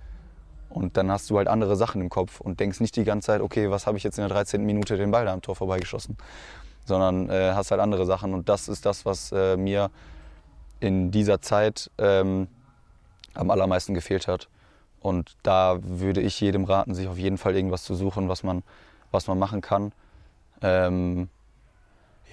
Und 0.70 0.96
dann 0.96 1.10
hast 1.10 1.30
du 1.30 1.38
halt 1.38 1.48
andere 1.48 1.76
Sachen 1.76 2.00
im 2.00 2.10
Kopf 2.10 2.40
und 2.40 2.60
denkst 2.60 2.80
nicht 2.80 2.96
die 2.96 3.04
ganze 3.04 3.26
Zeit, 3.26 3.40
okay, 3.40 3.70
was 3.70 3.86
habe 3.86 3.96
ich 3.96 4.04
jetzt 4.04 4.18
in 4.18 4.22
der 4.22 4.28
13. 4.28 4.64
Minute 4.64 4.96
den 4.96 5.10
Ball 5.10 5.24
da 5.24 5.32
am 5.32 5.42
Tor 5.42 5.56
vorbeigeschossen, 5.56 6.16
sondern 6.84 7.30
äh, 7.30 7.52
hast 7.54 7.70
halt 7.70 7.80
andere 7.80 8.06
Sachen. 8.06 8.34
Und 8.34 8.48
das 8.48 8.68
ist 8.68 8.84
das, 8.84 9.06
was 9.06 9.32
äh, 9.32 9.56
mir 9.56 9.90
in 10.80 11.10
dieser 11.10 11.40
Zeit 11.40 11.90
ähm, 11.98 12.48
am 13.34 13.50
allermeisten 13.50 13.94
gefehlt 13.94 14.28
hat. 14.28 14.48
Und 15.00 15.36
da 15.42 15.78
würde 15.80 16.20
ich 16.20 16.40
jedem 16.40 16.64
raten, 16.64 16.94
sich 16.94 17.08
auf 17.08 17.18
jeden 17.18 17.38
Fall 17.38 17.54
irgendwas 17.54 17.84
zu 17.84 17.94
suchen, 17.94 18.28
was 18.28 18.42
man, 18.42 18.62
was 19.10 19.26
man 19.26 19.38
machen 19.38 19.60
kann. 19.60 19.92
Ähm, 20.60 21.28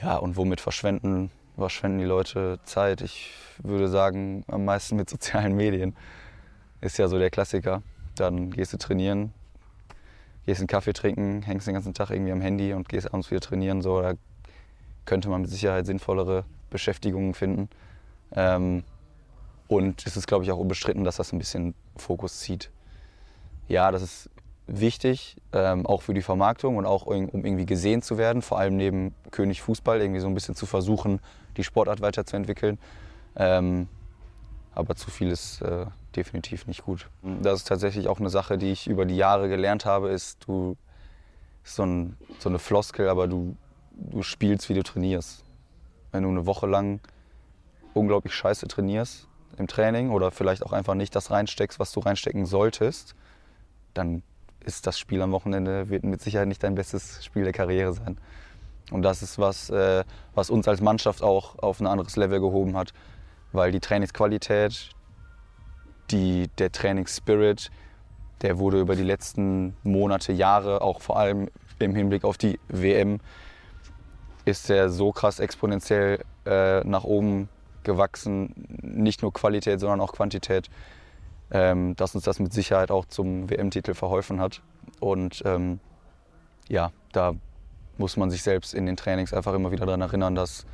ja, 0.01 0.17
und 0.17 0.35
womit 0.35 0.61
verschwenden, 0.61 1.31
verschwenden 1.57 1.99
die 1.99 2.05
Leute 2.05 2.59
Zeit? 2.63 3.01
Ich 3.01 3.31
würde 3.59 3.87
sagen, 3.87 4.43
am 4.47 4.65
meisten 4.65 4.95
mit 4.95 5.09
sozialen 5.09 5.55
Medien. 5.55 5.95
Ist 6.81 6.97
ja 6.97 7.07
so 7.07 7.17
der 7.17 7.29
Klassiker. 7.29 7.81
Dann 8.15 8.51
gehst 8.51 8.73
du 8.73 8.77
trainieren, 8.77 9.33
gehst 10.45 10.59
einen 10.59 10.67
Kaffee 10.67 10.93
trinken, 10.93 11.41
hängst 11.41 11.67
den 11.67 11.73
ganzen 11.73 11.93
Tag 11.93 12.11
irgendwie 12.11 12.31
am 12.31 12.41
Handy 12.41 12.73
und 12.73 12.87
gehst 12.87 13.11
abends 13.13 13.31
wieder 13.31 13.41
trainieren. 13.41 13.81
So, 13.81 14.01
da 14.01 14.13
könnte 15.05 15.29
man 15.29 15.41
mit 15.41 15.49
Sicherheit 15.49 15.85
sinnvollere 15.85 16.45
Beschäftigungen 16.69 17.33
finden. 17.33 17.69
Ähm, 18.33 18.83
und 19.67 20.05
es 20.05 20.15
ist, 20.15 20.27
glaube 20.27 20.43
ich, 20.43 20.51
auch 20.51 20.57
unbestritten, 20.57 21.03
dass 21.03 21.17
das 21.17 21.33
ein 21.33 21.39
bisschen 21.39 21.73
Fokus 21.97 22.39
zieht. 22.39 22.71
Ja, 23.67 23.91
das 23.91 24.01
ist 24.01 24.29
wichtig, 24.67 25.37
ähm, 25.53 25.85
auch 25.85 26.01
für 26.01 26.13
die 26.13 26.21
Vermarktung 26.21 26.77
und 26.77 26.85
auch 26.85 27.05
um 27.05 27.29
irgendwie 27.33 27.65
gesehen 27.65 28.01
zu 28.01 28.17
werden, 28.17 28.41
vor 28.41 28.59
allem 28.59 28.77
neben 28.77 29.13
König 29.31 29.61
Fußball, 29.61 30.01
irgendwie 30.01 30.19
so 30.19 30.27
ein 30.27 30.33
bisschen 30.33 30.55
zu 30.55 30.65
versuchen, 30.65 31.19
die 31.55 31.63
Sportart 31.63 32.01
weiterzuentwickeln. 32.01 32.77
Ähm, 33.35 33.87
aber 34.73 34.95
zu 34.95 35.09
viel 35.09 35.29
ist 35.29 35.61
äh, 35.61 35.85
definitiv 36.15 36.67
nicht 36.67 36.83
gut. 36.83 37.09
Das 37.41 37.59
ist 37.59 37.67
tatsächlich 37.67 38.07
auch 38.07 38.19
eine 38.19 38.29
Sache, 38.29 38.57
die 38.57 38.71
ich 38.71 38.87
über 38.87 39.05
die 39.05 39.15
Jahre 39.15 39.49
gelernt 39.49 39.85
habe, 39.85 40.09
ist, 40.09 40.45
du 40.47 40.77
ist 41.63 41.75
so, 41.75 41.83
ein, 41.83 42.17
so 42.39 42.49
eine 42.49 42.59
Floskel, 42.59 43.09
aber 43.09 43.27
du, 43.27 43.55
du 43.91 44.21
spielst, 44.21 44.69
wie 44.69 44.73
du 44.73 44.83
trainierst. 44.83 45.43
Wenn 46.11 46.23
du 46.23 46.29
eine 46.29 46.45
Woche 46.45 46.67
lang 46.67 46.99
unglaublich 47.93 48.33
scheiße 48.33 48.67
trainierst 48.67 49.27
im 49.57 49.67
Training 49.67 50.11
oder 50.11 50.31
vielleicht 50.31 50.65
auch 50.65 50.73
einfach 50.73 50.95
nicht 50.95 51.15
das 51.15 51.31
reinsteckst, 51.31 51.79
was 51.79 51.91
du 51.91 52.01
reinstecken 52.01 52.45
solltest, 52.45 53.15
dann 53.93 54.21
ist 54.59 54.87
das 54.87 54.99
Spiel 54.99 55.21
am 55.21 55.31
Wochenende 55.31 55.89
wird 55.89 56.03
mit 56.03 56.21
Sicherheit 56.21 56.47
nicht 56.47 56.63
dein 56.63 56.75
bestes 56.75 57.23
Spiel 57.23 57.43
der 57.43 57.53
Karriere 57.53 57.93
sein. 57.93 58.17
Und 58.91 59.01
das 59.01 59.21
ist 59.21 59.39
was, 59.39 59.69
äh, 59.69 60.03
was 60.33 60.49
uns 60.49 60.67
als 60.67 60.81
Mannschaft 60.81 61.23
auch 61.23 61.57
auf 61.59 61.79
ein 61.79 61.87
anderes 61.87 62.15
Level 62.15 62.39
gehoben 62.39 62.77
hat, 62.77 62.93
weil 63.51 63.71
die 63.71 63.79
Trainingsqualität, 63.79 64.89
die, 66.11 66.49
der 66.59 66.71
Trainingsspirit, 66.71 67.71
der 68.41 68.59
wurde 68.59 68.79
über 68.79 68.95
die 68.95 69.03
letzten 69.03 69.75
Monate, 69.83 70.33
Jahre, 70.33 70.81
auch 70.81 71.01
vor 71.01 71.17
allem 71.17 71.49
im 71.79 71.95
Hinblick 71.95 72.23
auf 72.23 72.37
die 72.37 72.59
WM, 72.67 73.19
ist 74.45 74.69
der 74.69 74.89
so 74.89 75.11
krass 75.11 75.39
exponentiell 75.39 76.23
äh, 76.45 76.81
nach 76.81 77.03
oben 77.03 77.49
gewachsen. 77.83 78.53
Nicht 78.81 79.21
nur 79.23 79.33
Qualität, 79.33 79.79
sondern 79.79 80.01
auch 80.01 80.13
Quantität. 80.13 80.69
Ähm, 81.51 81.95
dass 81.95 82.15
uns 82.15 82.23
das 82.23 82.39
mit 82.39 82.53
Sicherheit 82.53 82.89
auch 82.89 83.05
zum 83.05 83.49
WM-Titel 83.49 83.93
verholfen 83.93 84.41
hat. 84.41 84.61
Und 84.99 85.43
ähm, 85.45 85.79
ja, 86.67 86.91
da 87.11 87.35
muss 87.97 88.17
man 88.17 88.29
sich 88.29 88.43
selbst 88.43 88.73
in 88.73 88.85
den 88.85 88.97
Trainings 88.97 89.33
einfach 89.33 89.53
immer 89.53 89.71
wieder 89.71 89.85
daran 89.85 90.01
erinnern, 90.01 90.35
dass, 90.35 90.65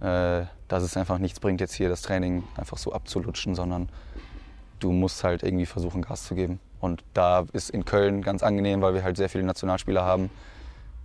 äh, 0.00 0.44
dass 0.68 0.82
es 0.82 0.96
einfach 0.96 1.18
nichts 1.18 1.40
bringt, 1.40 1.60
jetzt 1.60 1.74
hier 1.74 1.88
das 1.88 2.02
Training 2.02 2.44
einfach 2.56 2.78
so 2.78 2.92
abzulutschen, 2.92 3.54
sondern 3.54 3.88
du 4.78 4.92
musst 4.92 5.24
halt 5.24 5.42
irgendwie 5.42 5.66
versuchen, 5.66 6.02
Gas 6.02 6.24
zu 6.24 6.34
geben. 6.34 6.60
Und 6.80 7.04
da 7.12 7.44
ist 7.52 7.70
in 7.70 7.84
Köln 7.84 8.22
ganz 8.22 8.42
angenehm, 8.42 8.80
weil 8.80 8.94
wir 8.94 9.02
halt 9.02 9.16
sehr 9.16 9.28
viele 9.28 9.44
Nationalspieler 9.44 10.04
haben, 10.04 10.30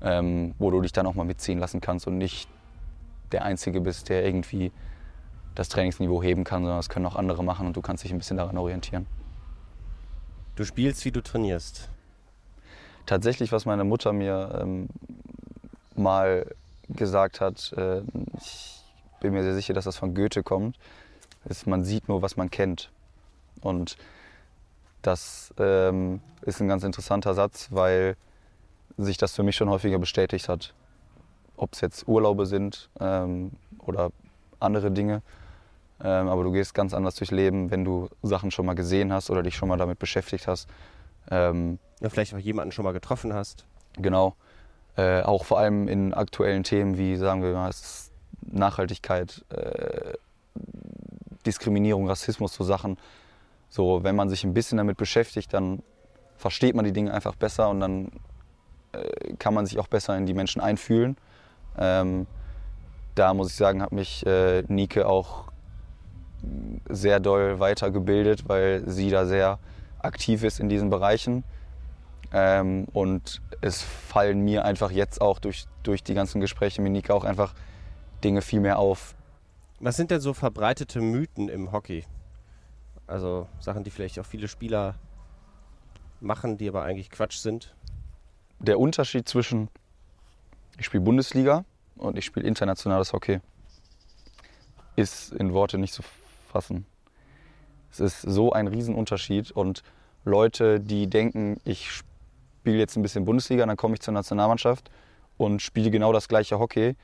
ähm, 0.02 0.56
wo 0.58 0.72
du 0.72 0.82
dich 0.82 0.94
dann 0.94 1.06
auch 1.06 1.16
mal 1.16 1.26
mitziehen 1.26 1.60
lassen 1.60 1.82
kannst 1.82 2.08
und 2.08 2.18
nicht 2.18 2.50
der 3.32 3.44
Einzige 3.44 3.82
bist, 3.82 4.10
der 4.10 4.26
irgendwie 4.26 4.72
das 5.56 5.70
Trainingsniveau 5.70 6.22
heben 6.22 6.44
kann, 6.44 6.64
sondern 6.64 6.80
das 6.80 6.90
können 6.90 7.06
auch 7.06 7.16
andere 7.16 7.44
machen 7.44 7.68
und 7.68 7.76
du 7.76 7.82
kannst 7.82 8.04
dich 8.04 8.12
ein 8.12 8.18
bisschen 8.18 8.38
daran 8.38 8.58
orientieren. 8.58 9.08
Du 10.56 10.64
spielst, 10.64 11.04
wie 11.04 11.12
du 11.12 11.22
trainierst. 11.22 11.90
Tatsächlich, 13.06 13.52
was 13.52 13.66
meine 13.66 13.84
Mutter 13.84 14.14
mir 14.14 14.60
ähm, 14.62 14.88
mal 15.96 16.46
gesagt 16.90 17.42
hat, 17.42 17.74
äh, 17.74 18.02
ich 18.38 18.84
bin 19.20 19.34
mir 19.34 19.44
sehr 19.44 19.56
sicher, 19.56 19.74
dass 19.74 19.86
das 19.86 19.98
von 19.98 20.14
Goethe 20.14 20.44
kommt, 20.44 20.78
ist, 21.46 21.68
man 21.68 21.84
sieht 21.84 22.08
nur, 22.08 22.22
was 22.22 22.38
man 22.38 22.50
kennt. 22.50 22.92
Und 23.62 23.98
das 25.02 25.54
ähm, 25.60 26.22
ist 26.42 26.62
ein 26.62 26.68
ganz 26.68 26.84
interessanter 26.84 27.34
Satz, 27.34 27.68
weil 27.72 28.18
sich 28.98 29.18
das 29.18 29.34
für 29.34 29.44
mich 29.44 29.56
schon 29.56 29.70
häufiger 29.70 30.00
bestätigt 30.00 30.50
hat. 30.50 30.74
Ob 31.58 31.74
es 31.74 31.82
jetzt 31.82 32.08
Urlaube 32.08 32.46
sind 32.46 32.90
ähm, 33.00 33.52
oder 33.80 34.12
andere 34.60 34.92
Dinge. 34.92 35.22
Ähm, 36.04 36.28
aber 36.28 36.44
du 36.44 36.52
gehst 36.52 36.74
ganz 36.74 36.94
anders 36.94 37.16
durchs 37.16 37.32
Leben, 37.32 37.72
wenn 37.72 37.86
du 37.86 38.10
Sachen 38.22 38.52
schon 38.52 38.66
mal 38.66 38.74
gesehen 38.74 39.14
hast 39.14 39.30
oder 39.30 39.44
dich 39.44 39.56
schon 39.56 39.70
mal 39.70 39.78
damit 39.78 40.00
beschäftigt 40.00 40.48
hast. 40.48 40.68
Ähm, 41.32 41.80
ja, 42.00 42.10
vielleicht 42.10 42.34
auch 42.34 42.40
jemanden 42.40 42.72
schon 42.72 42.86
mal 42.86 42.92
getroffen 42.92 43.34
hast. 43.34 43.66
Genau. 43.98 44.36
Äh, 44.98 45.22
auch 45.22 45.46
vor 45.46 45.60
allem 45.60 45.88
in 45.88 46.14
aktuellen 46.14 46.64
Themen 46.64 46.98
wie, 46.98 47.16
sagen 47.18 47.44
wir 47.44 47.54
mal, 47.54 47.72
Nachhaltigkeit, 48.42 49.44
äh, 49.50 50.14
Diskriminierung, 51.46 52.08
Rassismus, 52.08 52.54
so 52.54 52.64
Sachen. 52.64 52.98
So, 53.70 54.04
wenn 54.04 54.16
man 54.16 54.30
sich 54.30 54.44
ein 54.44 54.54
bisschen 54.54 54.78
damit 54.78 54.98
beschäftigt, 54.98 55.54
dann 55.54 55.82
versteht 56.38 56.76
man 56.76 56.86
die 56.86 56.94
Dinge 56.94 57.14
einfach 57.14 57.36
besser 57.36 57.70
und 57.70 57.80
dann 57.80 58.12
äh, 58.94 59.34
kann 59.38 59.54
man 59.54 59.66
sich 59.66 59.80
auch 59.80 59.88
besser 59.88 60.18
in 60.18 60.26
die 60.26 60.34
Menschen 60.34 60.62
einfühlen. 60.62 61.18
Ähm, 61.78 62.28
da 63.16 63.34
muss 63.34 63.50
ich 63.50 63.56
sagen, 63.56 63.82
hat 63.82 63.92
mich 63.92 64.26
äh, 64.26 64.64
Nike 64.68 65.04
auch 65.04 65.46
sehr 66.90 67.20
doll 67.20 67.60
weitergebildet, 67.60 68.48
weil 68.48 68.88
sie 68.88 69.10
da 69.10 69.26
sehr 69.26 69.60
aktiv 70.00 70.44
ist 70.44 70.60
in 70.60 70.70
diesen 70.70 70.90
Bereichen. 70.90 71.44
Ähm, 72.38 72.86
und 72.92 73.42
es 73.62 73.82
fallen 73.82 74.42
mir 74.42 74.66
einfach 74.66 74.92
jetzt 74.92 75.22
auch 75.22 75.40
durch, 75.40 75.68
durch 75.84 76.04
die 76.04 76.14
ganzen 76.14 76.42
Gespräche 76.42 76.82
mit 76.82 76.92
Nika 76.92 77.14
auch 77.14 77.24
einfach 77.24 77.54
Dinge 78.26 78.42
viel 78.42 78.60
mehr 78.60 78.78
auf. 78.78 79.16
Was 79.80 79.96
sind 79.96 80.12
denn 80.12 80.20
so 80.20 80.34
verbreitete 80.34 81.00
Mythen 81.00 81.48
im 81.48 81.72
Hockey? 81.72 82.04
Also 83.08 83.48
Sachen, 83.62 83.86
die 83.86 83.90
vielleicht 83.90 84.20
auch 84.20 84.26
viele 84.26 84.50
Spieler 84.50 84.96
machen, 86.20 86.58
die 86.58 86.68
aber 86.68 86.84
eigentlich 86.84 87.10
Quatsch 87.10 87.38
sind? 87.38 87.74
Der 88.60 88.82
Unterschied 88.82 89.30
zwischen 89.30 89.70
ich 90.78 90.88
spiele 90.88 91.06
Bundesliga 91.06 91.64
und 91.96 92.18
ich 92.18 92.26
spiele 92.26 92.46
internationales 92.46 93.14
Hockey 93.14 93.40
ist 94.98 95.32
in 95.32 95.54
Worte 95.54 95.78
nicht 95.78 95.94
zu 95.94 96.04
fassen. 96.52 96.86
Es 97.92 98.02
ist 98.02 98.22
so 98.24 98.52
ein 98.52 98.68
Riesenunterschied 98.68 99.52
und 99.52 99.84
Leute, 100.26 100.82
die 100.82 101.08
denken, 101.08 101.62
ich 101.64 101.92
spiele 101.92 102.15
jetzt 102.74 102.96
ein 102.96 103.02
bisschen 103.02 103.26
Bundesliga, 103.26 103.66
dann 103.66 103.78
komme 103.78 103.96
ich 103.96 104.02
zur 104.02 104.14
Nationalmannschaft 104.14 104.90
und 105.38 105.62
spiele 105.62 105.92
genau 105.92 106.12
das 106.14 106.28
gleiche 106.28 106.60
Hockey, 106.60 106.96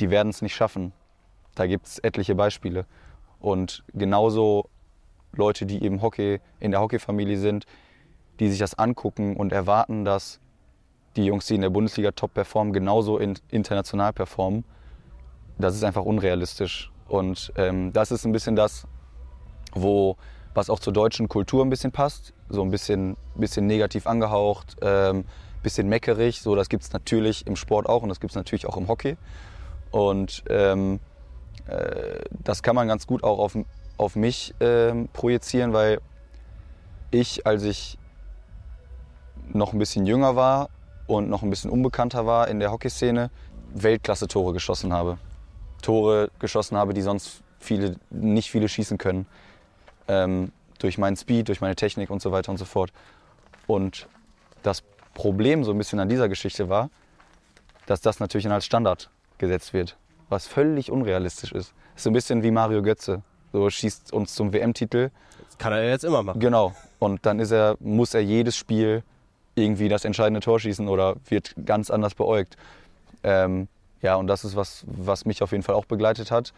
die 0.00 0.10
werden 0.10 0.30
es 0.30 0.42
nicht 0.42 0.54
schaffen. 0.54 0.92
Da 1.54 1.66
gibt 1.66 1.86
es 1.86 1.98
etliche 1.98 2.34
Beispiele. 2.34 2.86
Und 3.38 3.84
genauso 3.92 4.68
Leute, 5.32 5.66
die 5.66 5.82
eben 5.82 6.02
Hockey 6.02 6.40
in 6.60 6.70
der 6.70 6.80
Hockeyfamilie 6.80 7.38
sind, 7.38 7.66
die 8.40 8.48
sich 8.48 8.58
das 8.58 8.74
angucken 8.74 9.36
und 9.36 9.52
erwarten, 9.52 10.04
dass 10.04 10.40
die 11.16 11.26
Jungs, 11.26 11.46
die 11.46 11.54
in 11.54 11.60
der 11.60 11.70
Bundesliga 11.70 12.10
top 12.10 12.34
performen, 12.34 12.72
genauso 12.72 13.18
in, 13.18 13.38
international 13.50 14.12
performen, 14.12 14.64
das 15.58 15.76
ist 15.76 15.84
einfach 15.84 16.04
unrealistisch. 16.04 16.90
Und 17.06 17.52
ähm, 17.56 17.92
das 17.92 18.10
ist 18.10 18.24
ein 18.24 18.32
bisschen 18.32 18.56
das, 18.56 18.86
wo, 19.72 20.16
was 20.54 20.70
auch 20.70 20.78
zur 20.78 20.92
deutschen 20.92 21.28
Kultur 21.28 21.64
ein 21.64 21.70
bisschen 21.70 21.92
passt. 21.92 22.32
So 22.48 22.62
ein 22.62 22.70
bisschen, 22.70 23.16
bisschen 23.34 23.66
negativ 23.66 24.06
angehaucht, 24.06 24.76
ähm, 24.80 25.24
bisschen 25.62 25.88
meckerig. 25.88 26.40
So, 26.40 26.54
das 26.54 26.68
gibt 26.68 26.84
es 26.84 26.92
natürlich 26.92 27.46
im 27.46 27.56
Sport 27.56 27.88
auch 27.88 28.02
und 28.02 28.08
das 28.08 28.20
gibt 28.20 28.30
es 28.32 28.36
natürlich 28.36 28.66
auch 28.66 28.76
im 28.76 28.88
Hockey. 28.88 29.16
Und 29.90 30.44
ähm, 30.48 31.00
äh, 31.66 32.20
das 32.30 32.62
kann 32.62 32.74
man 32.74 32.88
ganz 32.88 33.06
gut 33.06 33.24
auch 33.24 33.38
auf, 33.38 33.56
auf 33.96 34.16
mich 34.16 34.54
ähm, 34.60 35.08
projizieren, 35.12 35.72
weil 35.72 36.00
ich, 37.10 37.46
als 37.46 37.62
ich 37.64 37.98
noch 39.52 39.72
ein 39.72 39.78
bisschen 39.78 40.06
jünger 40.06 40.36
war 40.36 40.68
und 41.06 41.28
noch 41.28 41.42
ein 41.42 41.50
bisschen 41.50 41.70
unbekannter 41.70 42.26
war 42.26 42.48
in 42.48 42.60
der 42.60 42.70
Hockeyszene, 42.70 43.30
Weltklasse-Tore 43.74 44.52
geschossen 44.52 44.92
habe. 44.92 45.18
Tore 45.82 46.30
geschossen 46.38 46.76
habe, 46.76 46.94
die 46.94 47.02
sonst 47.02 47.42
viele, 47.58 47.96
nicht 48.10 48.50
viele 48.50 48.68
schießen 48.68 48.98
können. 48.98 49.26
Ähm, 50.08 50.52
durch 50.78 50.98
meinen 50.98 51.16
Speed, 51.16 51.48
durch 51.48 51.60
meine 51.60 51.76
Technik 51.76 52.10
und 52.10 52.20
so 52.20 52.32
weiter 52.32 52.50
und 52.50 52.58
so 52.58 52.64
fort. 52.64 52.92
Und 53.66 54.08
das 54.62 54.82
Problem 55.14 55.64
so 55.64 55.70
ein 55.70 55.78
bisschen 55.78 56.00
an 56.00 56.08
dieser 56.08 56.28
Geschichte 56.28 56.68
war, 56.68 56.90
dass 57.86 58.00
das 58.00 58.20
natürlich 58.20 58.44
dann 58.44 58.52
als 58.52 58.66
Standard 58.66 59.10
gesetzt 59.38 59.72
wird, 59.72 59.96
was 60.28 60.46
völlig 60.46 60.90
unrealistisch 60.90 61.52
ist. 61.52 61.72
ist 61.94 62.02
so 62.02 62.10
ein 62.10 62.12
bisschen 62.12 62.42
wie 62.42 62.50
Mario 62.50 62.82
Götze. 62.82 63.22
So 63.52 63.70
schießt 63.70 64.12
uns 64.12 64.34
zum 64.34 64.52
WM-Titel. 64.52 65.10
Das 65.46 65.58
kann 65.58 65.72
er 65.72 65.88
jetzt 65.88 66.04
immer 66.04 66.22
machen. 66.22 66.40
Genau. 66.40 66.74
Und 66.98 67.24
dann 67.24 67.38
ist 67.38 67.52
er, 67.52 67.76
muss 67.78 68.12
er 68.14 68.20
jedes 68.20 68.56
Spiel 68.56 69.04
irgendwie 69.54 69.88
das 69.88 70.04
entscheidende 70.04 70.40
Tor 70.40 70.58
schießen 70.58 70.88
oder 70.88 71.16
wird 71.28 71.54
ganz 71.64 71.90
anders 71.90 72.14
beäugt. 72.14 72.56
Ähm, 73.22 73.68
ja, 74.02 74.16
und 74.16 74.26
das 74.26 74.44
ist 74.44 74.56
was, 74.56 74.84
was 74.86 75.24
mich 75.24 75.42
auf 75.42 75.52
jeden 75.52 75.62
Fall 75.62 75.76
auch 75.76 75.84
begleitet 75.84 76.30
hat, 76.30 76.52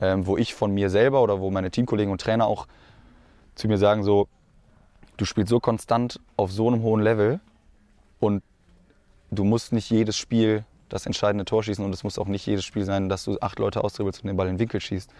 ähm, 0.00 0.26
wo 0.26 0.36
ich 0.36 0.54
von 0.54 0.72
mir 0.72 0.88
selber 0.88 1.22
oder 1.22 1.40
wo 1.40 1.50
meine 1.50 1.70
Teamkollegen 1.70 2.12
und 2.12 2.20
Trainer 2.20 2.46
auch 2.46 2.66
zu 3.56 3.66
mir 3.66 3.78
sagen, 3.78 4.04
so, 4.04 4.28
du 5.16 5.24
spielst 5.24 5.50
so 5.50 5.58
konstant 5.58 6.20
auf 6.36 6.52
so 6.52 6.68
einem 6.68 6.82
hohen 6.82 7.00
Level 7.00 7.40
und 8.20 8.42
du 9.30 9.44
musst 9.44 9.72
nicht 9.72 9.90
jedes 9.90 10.16
Spiel 10.16 10.64
das 10.88 11.06
entscheidende 11.06 11.44
Tor 11.44 11.64
schießen 11.64 11.84
und 11.84 11.92
es 11.92 12.04
muss 12.04 12.18
auch 12.18 12.28
nicht 12.28 12.46
jedes 12.46 12.64
Spiel 12.64 12.84
sein, 12.84 13.08
dass 13.08 13.24
du 13.24 13.38
acht 13.40 13.58
Leute 13.58 13.82
austribbelst 13.82 14.22
und 14.22 14.28
den 14.28 14.36
Ball 14.36 14.46
in 14.46 14.54
den 14.54 14.60
Winkel 14.60 14.80
schießt, 14.80 15.10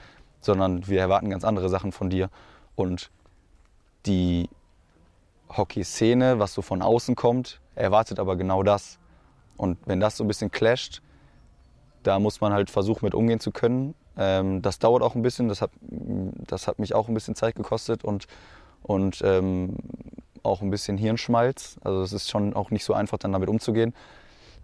sondern 0.41 0.87
wir 0.87 1.01
erwarten 1.01 1.31
ganz 1.31 1.45
andere 1.45 1.69
Sachen 1.69 1.91
von 1.91 2.09
dir. 2.09 2.31
Und 2.77 3.11
die 4.05 4.49
Hockey-Szene, 5.49 6.39
was 6.39 6.55
so 6.55 6.63
von 6.63 6.83
außen 6.83 7.17
kommt, 7.17 7.61
erwartet 7.75 8.21
aber 8.21 8.37
genau 8.37 8.63
das. 8.63 8.99
Und 9.57 9.79
wenn 9.87 9.99
das 9.99 10.17
so 10.17 10.25
ein 10.25 10.29
bisschen 10.29 10.51
clasht, 10.51 11.03
da 12.03 12.19
muss 12.21 12.41
man 12.41 12.53
halt 12.53 12.71
versuchen, 12.71 13.05
mit 13.05 13.15
umgehen 13.15 13.41
zu 13.41 13.51
können. 13.51 13.95
Ähm, 14.17 14.63
das 14.63 14.79
dauert 14.79 15.03
auch 15.03 15.15
ein 15.15 15.23
bisschen, 15.23 15.49
das 15.49 15.61
hat, 15.63 15.71
das 15.81 16.67
hat 16.69 16.79
mich 16.79 16.95
auch 16.95 17.09
ein 17.09 17.15
bisschen 17.15 17.35
Zeit 17.35 17.55
gekostet 17.55 18.05
und, 18.05 18.27
und 18.83 19.23
ähm, 19.25 19.77
auch 20.43 20.63
ein 20.63 20.71
bisschen 20.71 20.97
Hirnschmalz. 20.97 21.79
Also 21.83 22.03
es 22.03 22.13
ist 22.13 22.31
schon 22.31 22.55
auch 22.55 22.71
nicht 22.71 22.85
so 22.85 22.95
einfach, 22.95 23.19
dann 23.19 23.33
damit 23.33 23.49
umzugehen. 23.49 23.95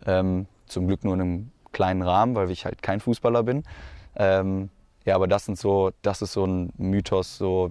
Ähm, 0.07 0.47
zum 0.67 0.87
Glück 0.87 1.05
nur 1.05 1.15
in 1.15 1.21
einem 1.21 1.51
kleinen 1.73 2.03
Rahmen, 2.03 2.35
weil 2.35 2.51
ich 2.51 2.65
halt 2.65 2.83
kein 2.83 3.01
Fußballer 3.01 3.43
bin. 3.43 3.65
Ähm, 4.17 4.71
ja, 5.05 5.15
aber 5.17 5.27
das 5.27 5.45
sind 5.47 5.59
so, 5.59 5.91
das 6.03 6.23
ist 6.23 6.33
so 6.33 6.47
ein 6.47 6.73
Mythos, 6.77 7.37
so, 7.37 7.71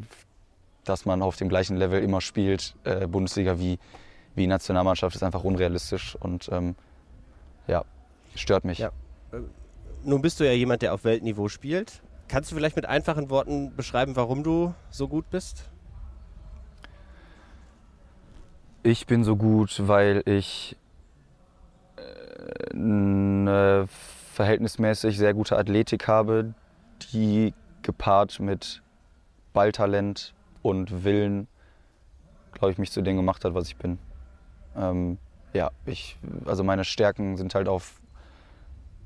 dass 0.84 1.06
man 1.06 1.22
auf 1.22 1.36
dem 1.38 1.50
gleichen 1.50 1.78
Level 1.78 2.04
immer 2.04 2.22
spielt, 2.22 2.76
äh, 2.84 3.08
Bundesliga 3.08 3.60
wie, 3.60 3.80
wie 4.36 4.48
Nationalmannschaft, 4.48 5.16
ist 5.16 5.24
einfach 5.24 5.44
unrealistisch 5.44 6.16
und 6.20 6.50
ähm, 6.52 6.76
ja, 7.68 7.86
stört 8.36 8.66
mich. 8.66 8.80
Ja. 8.80 8.92
Äh, 10.04 10.10
nun 10.10 10.22
bist 10.22 10.40
du 10.40 10.46
ja 10.46 10.54
jemand, 10.54 10.82
der 10.82 10.94
auf 10.94 11.04
Weltniveau 11.04 11.48
spielt. 11.48 12.02
Kannst 12.28 12.52
du 12.52 12.56
vielleicht 12.56 12.76
mit 12.76 12.86
einfachen 12.86 13.30
Worten 13.30 13.76
beschreiben, 13.76 14.16
warum 14.16 14.44
du 14.44 14.74
so 14.90 15.08
gut 15.08 15.30
bist? 15.30 15.70
Ich 18.84 19.06
bin 19.06 19.24
so 19.24 19.36
gut, 19.36 19.88
weil 19.88 20.24
ich 20.26 20.76
äh, 21.98 22.74
eine 22.74 23.88
verhältnismäßig 24.34 25.18
sehr 25.18 25.34
gute 25.34 25.58
Athletik 25.58 26.08
habe, 26.08 26.54
die 27.14 27.54
gepaart 27.82 28.40
mit 28.40 28.82
Balltalent 29.54 30.34
und 30.62 31.04
Willen, 31.04 31.48
glaube 32.54 32.72
ich, 32.72 32.78
mich 32.78 32.92
zu 32.92 33.02
dem 33.02 33.18
gemacht 33.18 33.44
hat, 33.44 33.54
was 33.54 33.68
ich 33.68 33.76
bin. 33.76 34.00
Ähm, 34.76 35.18
ja, 35.54 35.72
ich, 35.86 36.18
also 36.46 36.64
meine 36.64 36.86
Stärken 36.86 37.36
sind 37.38 37.54
halt 37.56 37.68
auf 37.68 38.01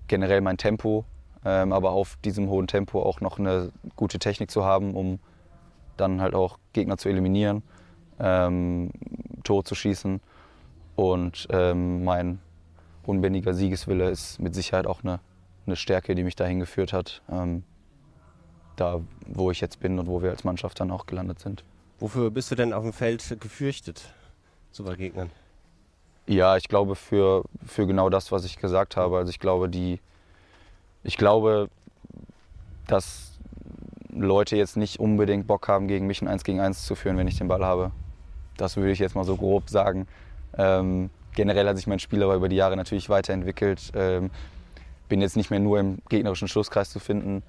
generell 0.08 0.42
mein 0.42 0.58
Tempo, 0.58 1.06
ähm, 1.44 1.74
aber 1.74 1.92
auf 1.92 2.18
diesem 2.24 2.50
hohen 2.50 2.68
Tempo 2.68 3.02
auch 3.02 3.22
noch 3.22 3.40
eine 3.40 3.72
gute 3.96 4.20
Technik 4.20 4.52
zu 4.52 4.64
haben, 4.64 4.96
um 4.96 5.20
dann 5.98 6.22
halt 6.22 6.36
auch 6.36 6.58
Gegner 6.74 6.98
zu 6.98 7.10
eliminieren, 7.10 7.64
ähm, 8.20 8.92
Tore 9.44 9.64
zu 9.64 9.76
schießen. 9.76 10.22
Und 10.96 11.48
ähm, 11.52 12.04
mein 12.04 12.40
unbändiger 13.06 13.54
Siegeswille 13.54 14.10
ist 14.10 14.40
mit 14.40 14.56
Sicherheit 14.56 14.88
auch 14.88 15.04
eine, 15.04 15.20
eine 15.66 15.76
Stärke, 15.76 16.16
die 16.16 16.24
mich 16.24 16.36
dahin 16.36 16.60
geführt 16.60 16.94
hat, 16.94 17.22
ähm, 17.30 17.64
da 18.76 19.02
wo 19.28 19.52
ich 19.52 19.62
jetzt 19.62 19.80
bin 19.80 20.00
und 20.00 20.08
wo 20.08 20.22
wir 20.22 20.32
als 20.32 20.44
Mannschaft 20.44 20.80
dann 20.80 20.92
auch 20.92 21.06
gelandet 21.06 21.40
sind. 21.40 21.64
Wofür 22.00 22.30
bist 22.32 22.52
du 22.52 22.56
denn 22.56 22.74
auf 22.74 22.84
dem 22.84 22.94
Feld 22.94 23.38
gefürchtet 23.40 24.14
zu 24.72 24.84
begegnen? 24.84 25.30
Ja, 26.28 26.58
ich 26.58 26.68
glaube 26.68 26.96
für, 26.96 27.44
für 27.66 27.86
genau 27.86 28.10
das, 28.10 28.32
was 28.32 28.46
ich 28.46 28.58
gesagt 28.58 28.98
habe. 28.98 29.18
Also 29.18 29.30
ich 29.30 29.40
glaube, 29.40 29.70
die, 29.70 30.00
ich 31.04 31.18
glaube, 31.18 31.70
dass 32.88 33.38
Leute 34.10 34.56
jetzt 34.56 34.78
nicht 34.78 35.00
unbedingt 35.00 35.46
Bock 35.46 35.68
haben, 35.68 35.88
gegen 35.88 36.08
mich 36.08 36.22
ein 36.22 36.28
1 36.28 36.44
gegen 36.44 36.60
1 36.60 36.86
zu 36.86 36.96
führen, 36.96 37.18
wenn 37.18 37.28
ich 37.28 37.38
den 37.38 37.48
Ball 37.48 37.64
habe. 37.64 37.92
Das 38.58 38.76
würde 38.78 38.92
ich 38.92 39.00
jetzt 39.00 39.16
mal 39.16 39.26
so 39.26 39.36
grob 39.36 39.70
sagen. 39.70 40.08
Ähm, 40.58 41.10
generell 41.36 41.68
hat 41.68 41.78
sich 41.78 41.86
mein 41.86 42.00
Spiel 42.00 42.24
aber 42.24 42.36
über 42.36 42.50
die 42.50 42.56
Jahre 42.56 42.76
natürlich 42.76 43.10
weiterentwickelt. 43.10 43.92
Ähm, 43.94 44.32
bin 45.10 45.22
jetzt 45.22 45.36
nicht 45.36 45.52
mehr 45.52 45.60
nur 45.60 45.80
im 45.80 46.00
gegnerischen 46.10 46.48
Schlusskreis 46.48 46.90
zu 46.90 47.00
finden, 47.00 47.44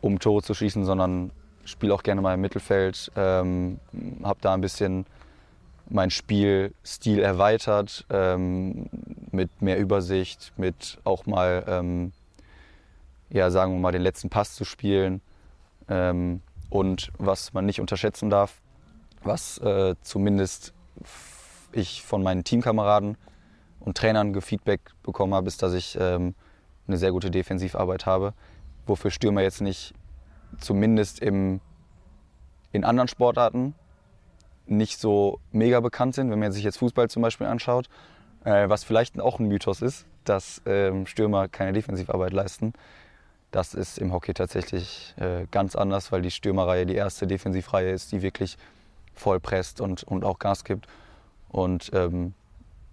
um 0.00 0.18
Tore 0.18 0.42
zu 0.42 0.54
schießen, 0.54 0.84
sondern 0.84 1.30
spiele 1.64 1.92
auch 1.92 2.02
gerne 2.02 2.20
mal 2.22 2.34
im 2.34 2.40
Mittelfeld. 2.40 3.10
Ähm, 3.16 3.80
habe 4.22 4.38
da 4.40 4.54
ein 4.54 4.60
bisschen 4.60 5.04
mein 5.88 6.10
Spielstil 6.10 7.20
erweitert 7.20 8.04
ähm, 8.10 8.88
mit 9.30 9.62
mehr 9.62 9.78
Übersicht, 9.78 10.52
mit 10.56 10.98
auch 11.04 11.26
mal, 11.26 11.64
ähm, 11.68 12.12
ja, 13.30 13.50
sagen 13.50 13.74
wir 13.74 13.80
mal, 13.80 13.92
den 13.92 14.02
letzten 14.02 14.28
Pass 14.28 14.54
zu 14.54 14.64
spielen. 14.64 15.20
Ähm, 15.88 16.42
und 16.70 17.12
was 17.18 17.52
man 17.52 17.66
nicht 17.66 17.80
unterschätzen 17.80 18.30
darf, 18.30 18.60
was 19.22 19.58
äh, 19.58 19.94
zumindest 20.02 20.72
ich 21.72 22.02
von 22.02 22.22
meinen 22.22 22.42
Teamkameraden 22.42 23.16
und 23.80 23.96
Trainern 23.96 24.32
gefeedback 24.32 24.80
bekommen 25.02 25.34
habe, 25.34 25.46
ist, 25.46 25.62
dass 25.62 25.74
ich 25.74 25.96
ähm, 26.00 26.34
eine 26.88 26.96
sehr 26.96 27.12
gute 27.12 27.30
Defensivarbeit 27.30 28.06
habe, 28.06 28.34
wofür 28.86 29.10
Stürmer 29.10 29.42
jetzt 29.42 29.60
nicht 29.60 29.94
zumindest 30.58 31.20
im, 31.20 31.60
in 32.72 32.84
anderen 32.84 33.08
Sportarten 33.08 33.74
nicht 34.66 35.00
so 35.00 35.40
mega 35.52 35.80
bekannt 35.80 36.14
sind, 36.14 36.30
wenn 36.30 36.38
man 36.38 36.52
sich 36.52 36.64
jetzt 36.64 36.78
Fußball 36.78 37.08
zum 37.08 37.22
Beispiel 37.22 37.46
anschaut, 37.46 37.88
äh, 38.44 38.68
was 38.68 38.84
vielleicht 38.84 39.20
auch 39.20 39.38
ein 39.38 39.46
Mythos 39.46 39.82
ist, 39.82 40.06
dass 40.24 40.62
ähm, 40.66 41.06
Stürmer 41.06 41.48
keine 41.48 41.72
Defensivarbeit 41.72 42.32
leisten. 42.32 42.72
Das 43.50 43.74
ist 43.74 43.98
im 43.98 44.12
Hockey 44.12 44.34
tatsächlich 44.34 45.14
äh, 45.18 45.46
ganz 45.50 45.76
anders, 45.76 46.12
weil 46.12 46.22
die 46.22 46.30
Stürmerreihe 46.30 46.84
die 46.84 46.94
erste 46.94 47.26
Defensivreihe 47.26 47.90
ist, 47.90 48.12
die 48.12 48.22
wirklich 48.22 48.58
voll 49.14 49.40
presst 49.40 49.80
und, 49.80 50.04
und 50.04 50.24
auch 50.24 50.38
Gas 50.38 50.64
gibt. 50.64 50.86
Und 51.48 51.90
ähm, 51.94 52.34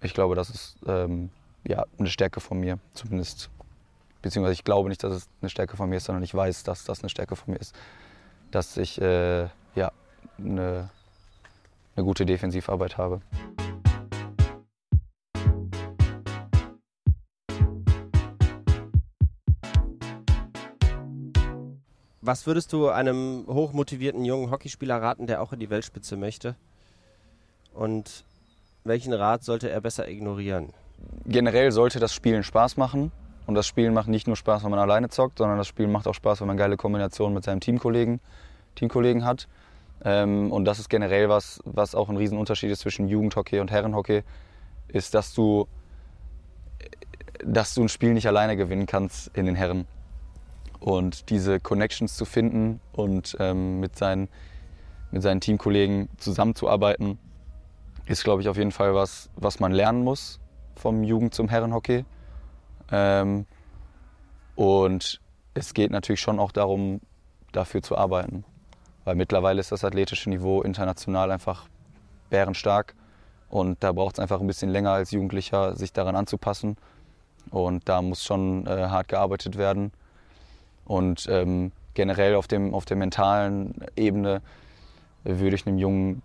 ich 0.00 0.14
glaube, 0.14 0.34
das 0.34 0.50
ist 0.50 0.76
ähm, 0.86 1.30
ja, 1.66 1.84
eine 1.98 2.08
Stärke 2.08 2.40
von 2.40 2.58
mir, 2.60 2.78
zumindest. 2.94 3.50
Beziehungsweise 4.22 4.54
ich 4.54 4.64
glaube 4.64 4.88
nicht, 4.88 5.04
dass 5.04 5.12
es 5.12 5.28
eine 5.42 5.50
Stärke 5.50 5.76
von 5.76 5.90
mir 5.90 5.96
ist, 5.96 6.04
sondern 6.04 6.22
ich 6.22 6.34
weiß, 6.34 6.62
dass 6.62 6.84
das 6.84 7.00
eine 7.00 7.10
Stärke 7.10 7.36
von 7.36 7.52
mir 7.52 7.60
ist. 7.60 7.74
Dass 8.50 8.76
ich 8.78 9.00
äh, 9.00 9.48
ja, 9.74 9.92
eine 10.38 10.88
eine 11.96 12.04
gute 12.04 12.26
Defensivarbeit 12.26 12.98
habe. 12.98 13.20
Was 22.26 22.46
würdest 22.46 22.72
du 22.72 22.88
einem 22.88 23.44
hochmotivierten 23.46 24.24
jungen 24.24 24.50
Hockeyspieler 24.50 24.96
raten, 24.96 25.26
der 25.26 25.42
auch 25.42 25.52
in 25.52 25.60
die 25.60 25.68
Weltspitze 25.68 26.16
möchte? 26.16 26.56
Und 27.74 28.24
welchen 28.84 29.12
Rat 29.12 29.44
sollte 29.44 29.68
er 29.68 29.82
besser 29.82 30.08
ignorieren? 30.08 30.72
Generell 31.26 31.70
sollte 31.70 32.00
das 32.00 32.14
Spielen 32.14 32.42
Spaß 32.42 32.78
machen. 32.78 33.12
Und 33.46 33.56
das 33.56 33.66
Spielen 33.66 33.92
macht 33.92 34.08
nicht 34.08 34.26
nur 34.26 34.36
Spaß, 34.36 34.64
wenn 34.64 34.70
man 34.70 34.80
alleine 34.80 35.10
zockt, 35.10 35.36
sondern 35.36 35.58
das 35.58 35.68
Spielen 35.68 35.92
macht 35.92 36.08
auch 36.08 36.14
Spaß, 36.14 36.40
wenn 36.40 36.48
man 36.48 36.56
geile 36.56 36.78
Kombinationen 36.78 37.34
mit 37.34 37.44
seinem 37.44 37.60
Teamkollegen, 37.60 38.20
Teamkollegen 38.74 39.26
hat. 39.26 39.46
Ähm, 40.02 40.50
und 40.52 40.64
das 40.64 40.78
ist 40.78 40.88
generell 40.88 41.28
was, 41.28 41.60
was 41.64 41.94
auch 41.94 42.08
ein 42.08 42.16
Riesenunterschied 42.16 42.70
ist 42.70 42.80
zwischen 42.80 43.08
Jugendhockey 43.08 43.60
und 43.60 43.70
Herrenhockey, 43.70 44.22
ist, 44.88 45.14
dass 45.14 45.34
du, 45.34 45.66
dass 47.44 47.74
du 47.74 47.82
ein 47.82 47.88
Spiel 47.88 48.14
nicht 48.14 48.26
alleine 48.26 48.56
gewinnen 48.56 48.86
kannst 48.86 49.36
in 49.36 49.46
den 49.46 49.54
Herren. 49.54 49.86
Und 50.80 51.30
diese 51.30 51.60
Connections 51.60 52.16
zu 52.16 52.24
finden 52.24 52.80
und 52.92 53.36
ähm, 53.40 53.80
mit, 53.80 53.96
seinen, 53.96 54.28
mit 55.10 55.22
seinen 55.22 55.40
Teamkollegen 55.40 56.08
zusammenzuarbeiten, 56.18 57.18
ist, 58.06 58.24
glaube 58.24 58.42
ich, 58.42 58.48
auf 58.48 58.58
jeden 58.58 58.72
Fall 58.72 58.94
was, 58.94 59.30
was 59.34 59.60
man 59.60 59.72
lernen 59.72 60.04
muss 60.04 60.40
vom 60.76 61.02
Jugend- 61.02 61.34
zum 61.34 61.48
Herrenhockey. 61.48 62.04
Ähm, 62.92 63.46
und 64.56 65.20
es 65.54 65.72
geht 65.72 65.90
natürlich 65.90 66.20
schon 66.20 66.38
auch 66.38 66.52
darum, 66.52 67.00
dafür 67.52 67.82
zu 67.82 67.96
arbeiten. 67.96 68.44
Weil 69.04 69.16
mittlerweile 69.16 69.60
ist 69.60 69.72
das 69.72 69.84
athletische 69.84 70.30
Niveau 70.30 70.62
international 70.62 71.30
einfach 71.30 71.66
bärenstark. 72.30 72.94
Und 73.48 73.82
da 73.82 73.92
braucht 73.92 74.16
es 74.16 74.20
einfach 74.20 74.40
ein 74.40 74.46
bisschen 74.46 74.70
länger 74.70 74.92
als 74.92 75.10
Jugendlicher, 75.10 75.76
sich 75.76 75.92
daran 75.92 76.16
anzupassen. 76.16 76.76
Und 77.50 77.88
da 77.88 78.02
muss 78.02 78.24
schon 78.24 78.66
äh, 78.66 78.70
hart 78.88 79.08
gearbeitet 79.08 79.56
werden. 79.56 79.92
Und 80.84 81.26
ähm, 81.30 81.72
generell 81.94 82.34
auf, 82.34 82.48
dem, 82.48 82.74
auf 82.74 82.84
der 82.84 82.96
mentalen 82.96 83.74
Ebene 83.96 84.42
würde 85.22 85.56
ich 85.56 85.66
einem 85.66 85.78
jungen 85.78 86.22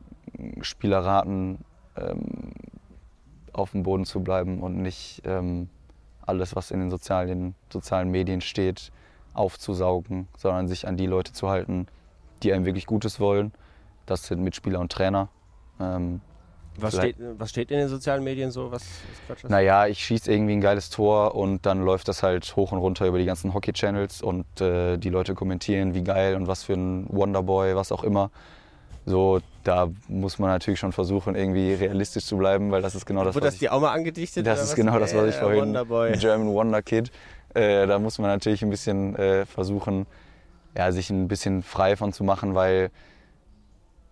Spieler 0.61 0.99
raten, 0.99 1.63
ähm, 1.95 2.51
auf 3.53 3.71
dem 3.71 3.83
Boden 3.83 4.05
zu 4.05 4.21
bleiben 4.21 4.61
und 4.61 4.81
nicht 4.81 5.21
ähm, 5.25 5.69
alles, 6.21 6.55
was 6.55 6.71
in 6.71 6.79
den 6.79 6.89
sozialen, 6.89 7.55
sozialen 7.71 8.11
Medien 8.11 8.41
steht, 8.41 8.91
aufzusaugen, 9.33 10.27
sondern 10.37 10.67
sich 10.67 10.87
an 10.87 10.97
die 10.97 11.07
Leute 11.07 11.33
zu 11.33 11.49
halten, 11.49 11.87
die 12.43 12.53
einem 12.53 12.65
wirklich 12.65 12.85
Gutes 12.85 13.19
wollen. 13.19 13.51
Das 14.05 14.23
sind 14.23 14.41
Mitspieler 14.41 14.79
und 14.79 14.91
Trainer. 14.91 15.29
Ähm, 15.79 16.21
was, 16.77 16.95
steht, 16.95 17.15
was 17.37 17.49
steht 17.49 17.71
in 17.71 17.77
den 17.77 17.89
sozialen 17.89 18.23
Medien 18.23 18.51
so? 18.51 18.71
Was, 18.71 18.83
was 19.27 19.43
naja, 19.43 19.87
ich 19.87 20.03
schieße 20.03 20.31
irgendwie 20.31 20.53
ein 20.53 20.61
geiles 20.61 20.89
Tor 20.89 21.35
und 21.35 21.65
dann 21.65 21.83
läuft 21.83 22.07
das 22.07 22.23
halt 22.23 22.55
hoch 22.55 22.71
und 22.71 22.79
runter 22.79 23.05
über 23.05 23.17
die 23.17 23.25
ganzen 23.25 23.53
Hockey-Channels 23.53 24.21
und 24.21 24.45
äh, 24.61 24.97
die 24.97 25.09
Leute 25.09 25.35
kommentieren, 25.35 25.93
wie 25.93 26.03
geil 26.03 26.35
und 26.35 26.47
was 26.47 26.63
für 26.63 26.73
ein 26.73 27.05
Wonderboy, 27.09 27.75
was 27.75 27.91
auch 27.91 28.03
immer. 28.03 28.31
So, 29.05 29.39
da 29.63 29.89
muss 30.07 30.39
man 30.39 30.49
natürlich 30.49 30.79
schon 30.79 30.91
versuchen, 30.91 31.35
irgendwie 31.35 31.73
realistisch 31.73 32.25
zu 32.25 32.37
bleiben, 32.37 32.71
weil 32.71 32.81
das 32.81 32.95
ist 32.95 33.05
genau 33.05 33.23
das, 33.23 33.35
Wurde 33.35 33.47
was 33.47 33.53
das 33.53 33.55
ich, 33.55 33.59
dir 33.61 33.73
auch 33.73 33.81
mal 33.81 33.91
angedichtet? 33.91 34.45
Das 34.45 34.61
ist 34.61 34.75
genau 34.75 34.99
das, 34.99 35.15
was 35.15 35.29
ich 35.29 35.35
vorhin... 35.35 35.61
Wonderboy. 35.61 36.11
German 36.17 36.53
Wonder 36.53 36.81
Kid. 36.81 37.11
Äh, 37.53 37.87
da 37.87 37.97
muss 37.97 38.19
man 38.19 38.29
natürlich 38.29 38.61
ein 38.61 38.69
bisschen 38.69 39.15
äh, 39.15 39.45
versuchen, 39.45 40.05
ja, 40.75 40.91
sich 40.91 41.09
ein 41.09 41.27
bisschen 41.27 41.63
frei 41.63 41.95
von 41.95 42.13
zu 42.13 42.23
machen, 42.23 42.55
weil 42.55 42.91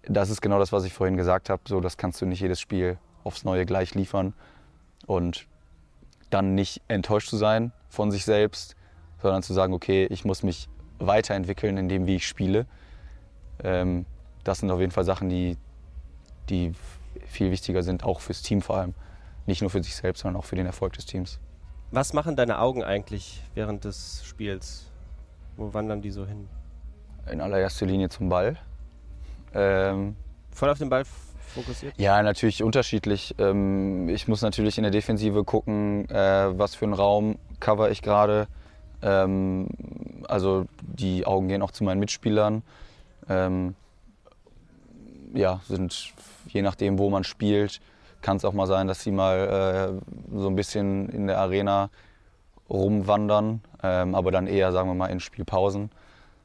das 0.03 0.29
ist 0.29 0.41
genau 0.41 0.59
das, 0.59 0.71
was 0.71 0.83
ich 0.85 0.93
vorhin 0.93 1.17
gesagt 1.17 1.49
habe. 1.49 1.61
So, 1.67 1.81
das 1.81 1.97
kannst 1.97 2.21
du 2.21 2.25
nicht 2.25 2.41
jedes 2.41 2.59
Spiel 2.59 2.97
aufs 3.23 3.43
Neue 3.43 3.65
gleich 3.65 3.93
liefern. 3.93 4.33
Und 5.05 5.47
dann 6.29 6.55
nicht 6.55 6.81
enttäuscht 6.87 7.29
zu 7.29 7.37
sein 7.37 7.71
von 7.89 8.11
sich 8.11 8.25
selbst, 8.25 8.75
sondern 9.21 9.43
zu 9.43 9.53
sagen, 9.53 9.73
okay, 9.73 10.07
ich 10.09 10.25
muss 10.25 10.43
mich 10.43 10.67
weiterentwickeln 10.99 11.77
in 11.77 11.89
dem, 11.89 12.05
wie 12.07 12.15
ich 12.15 12.27
spiele. 12.27 12.65
Ähm, 13.63 14.05
das 14.43 14.59
sind 14.59 14.71
auf 14.71 14.79
jeden 14.79 14.91
Fall 14.91 15.03
Sachen, 15.03 15.29
die, 15.29 15.57
die 16.49 16.73
viel 17.25 17.51
wichtiger 17.51 17.83
sind, 17.83 18.03
auch 18.03 18.19
fürs 18.19 18.41
Team 18.41 18.61
vor 18.61 18.77
allem. 18.77 18.93
Nicht 19.45 19.61
nur 19.61 19.69
für 19.69 19.81
sich 19.81 19.95
selbst, 19.95 20.21
sondern 20.21 20.39
auch 20.39 20.45
für 20.45 20.55
den 20.55 20.65
Erfolg 20.65 20.93
des 20.93 21.05
Teams. 21.05 21.39
Was 21.91 22.13
machen 22.13 22.35
deine 22.35 22.59
Augen 22.59 22.83
eigentlich 22.83 23.41
während 23.53 23.85
des 23.85 24.21
Spiels? 24.25 24.91
Wo 25.57 25.73
wandern 25.73 26.01
die 26.01 26.11
so 26.11 26.25
hin? 26.25 26.47
In 27.31 27.41
allererster 27.41 27.85
Linie 27.85 28.09
zum 28.09 28.29
Ball. 28.29 28.57
Ähm, 29.53 30.15
Voll 30.51 30.69
auf 30.69 30.77
den 30.77 30.89
Ball 30.89 31.03
fokussiert? 31.57 31.93
Ja, 31.97 32.21
natürlich 32.21 32.63
unterschiedlich. 32.63 33.35
Ähm, 33.39 34.07
ich 34.09 34.27
muss 34.27 34.41
natürlich 34.41 34.77
in 34.77 34.83
der 34.83 34.91
Defensive 34.91 35.43
gucken, 35.43 36.09
äh, 36.09 36.57
was 36.57 36.75
für 36.75 36.85
einen 36.85 36.93
Raum 36.93 37.37
cover 37.59 37.89
ich 37.89 38.01
gerade. 38.01 38.47
Ähm, 39.01 39.67
also 40.27 40.65
die 40.81 41.25
Augen 41.25 41.47
gehen 41.47 41.61
auch 41.61 41.71
zu 41.71 41.83
meinen 41.83 41.99
Mitspielern. 41.99 42.61
Ähm, 43.27 43.75
ja, 45.33 45.61
sind 45.67 46.13
je 46.47 46.61
nachdem, 46.61 46.97
wo 46.97 47.09
man 47.09 47.23
spielt, 47.23 47.81
kann 48.21 48.37
es 48.37 48.45
auch 48.45 48.53
mal 48.53 48.67
sein, 48.67 48.87
dass 48.87 49.03
sie 49.03 49.11
mal 49.11 49.99
äh, 50.33 50.37
so 50.37 50.47
ein 50.47 50.55
bisschen 50.55 51.09
in 51.09 51.27
der 51.27 51.39
Arena 51.39 51.89
rumwandern, 52.69 53.61
ähm, 53.83 54.15
aber 54.15 54.31
dann 54.31 54.47
eher, 54.47 54.71
sagen 54.71 54.89
wir 54.89 54.95
mal, 54.95 55.07
in 55.07 55.19
Spielpausen, 55.19 55.91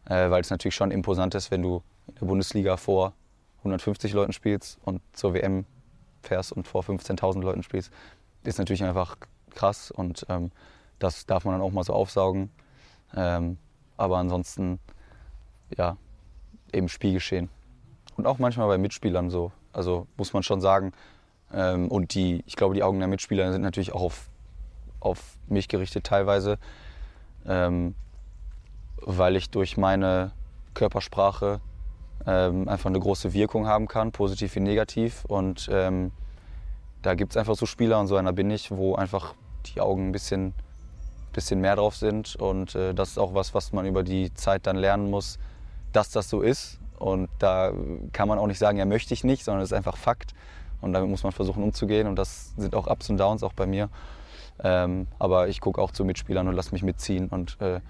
äh, 0.06 0.30
weil 0.30 0.40
es 0.40 0.50
natürlich 0.50 0.74
schon 0.74 0.90
imposant 0.90 1.34
ist, 1.34 1.50
wenn 1.50 1.62
du 1.62 1.82
in 2.08 2.14
der 2.16 2.26
Bundesliga 2.26 2.76
vor 2.76 3.12
150 3.58 4.12
Leuten 4.12 4.32
spielst 4.32 4.78
und 4.84 5.00
zur 5.12 5.34
WM 5.34 5.64
fährst 6.22 6.52
und 6.52 6.66
vor 6.66 6.82
15.000 6.82 7.42
Leuten 7.42 7.62
spielst, 7.62 7.92
ist 8.44 8.58
natürlich 8.58 8.82
einfach 8.84 9.16
krass 9.50 9.90
und 9.90 10.26
ähm, 10.28 10.50
das 10.98 11.26
darf 11.26 11.44
man 11.44 11.54
dann 11.54 11.62
auch 11.62 11.72
mal 11.72 11.84
so 11.84 11.92
aufsaugen. 11.92 12.50
Ähm, 13.14 13.58
aber 13.96 14.18
ansonsten, 14.18 14.78
ja, 15.76 15.96
eben 16.72 16.88
Spielgeschehen. 16.88 17.48
Und 18.16 18.26
auch 18.26 18.38
manchmal 18.38 18.68
bei 18.68 18.78
Mitspielern 18.78 19.30
so. 19.30 19.52
Also 19.72 20.06
muss 20.16 20.32
man 20.32 20.42
schon 20.42 20.60
sagen. 20.60 20.92
Ähm, 21.52 21.88
und 21.88 22.14
die, 22.14 22.42
ich 22.46 22.56
glaube, 22.56 22.74
die 22.74 22.82
Augen 22.82 22.98
der 22.98 23.08
Mitspieler 23.08 23.52
sind 23.52 23.62
natürlich 23.62 23.92
auch 23.92 24.02
auf, 24.02 24.28
auf 25.04 25.36
mich 25.48 25.68
gerichtet 25.68 26.04
teilweise, 26.04 26.58
ähm, 27.46 27.94
weil 28.96 29.36
ich 29.36 29.50
durch 29.50 29.76
meine 29.76 30.32
Körpersprache 30.74 31.60
ähm, 32.26 32.68
einfach 32.68 32.88
eine 32.88 33.00
große 33.00 33.32
Wirkung 33.32 33.66
haben 33.66 33.88
kann, 33.88 34.12
positiv 34.12 34.54
wie 34.54 34.60
negativ. 34.60 35.24
Und 35.24 35.68
ähm, 35.72 36.12
da 37.02 37.14
gibt 37.14 37.32
es 37.32 37.36
einfach 37.36 37.56
so 37.56 37.66
Spieler, 37.66 37.98
und 37.98 38.06
so 38.06 38.16
einer 38.16 38.32
bin 38.32 38.50
ich, 38.50 38.70
wo 38.70 38.94
einfach 38.94 39.34
die 39.66 39.80
Augen 39.80 40.08
ein 40.08 40.12
bisschen, 40.12 40.54
bisschen 41.32 41.60
mehr 41.60 41.76
drauf 41.76 41.96
sind. 41.96 42.36
Und 42.36 42.74
äh, 42.74 42.94
das 42.94 43.10
ist 43.10 43.18
auch 43.18 43.34
was, 43.34 43.54
was 43.54 43.72
man 43.72 43.86
über 43.86 44.02
die 44.02 44.32
Zeit 44.34 44.66
dann 44.66 44.76
lernen 44.76 45.10
muss, 45.10 45.38
dass 45.92 46.10
das 46.10 46.28
so 46.28 46.40
ist 46.40 46.78
und 47.02 47.28
da 47.40 47.72
kann 48.12 48.28
man 48.28 48.38
auch 48.38 48.46
nicht 48.46 48.60
sagen, 48.60 48.78
ja, 48.78 48.84
möchte 48.84 49.12
ich 49.12 49.24
nicht, 49.24 49.44
sondern 49.44 49.62
es 49.64 49.72
ist 49.72 49.76
einfach 49.76 49.96
Fakt. 49.96 50.34
Und 50.80 50.92
damit 50.92 51.10
muss 51.10 51.24
man 51.24 51.32
versuchen 51.32 51.64
umzugehen. 51.64 52.06
Und 52.06 52.14
das 52.14 52.54
sind 52.56 52.76
auch 52.76 52.86
Ups 52.86 53.10
und 53.10 53.18
Downs, 53.18 53.42
auch 53.42 53.54
bei 53.54 53.66
mir. 53.66 53.88
Ähm, 54.62 55.06
aber 55.18 55.48
ich 55.48 55.60
gucke 55.60 55.80
auch 55.80 55.90
zu 55.90 56.04
Mitspielern 56.04 56.48
und 56.48 56.54
lasse 56.54 56.72
mich 56.72 56.82
mitziehen 56.82 57.28
und 57.28 57.60
äh, 57.60 57.80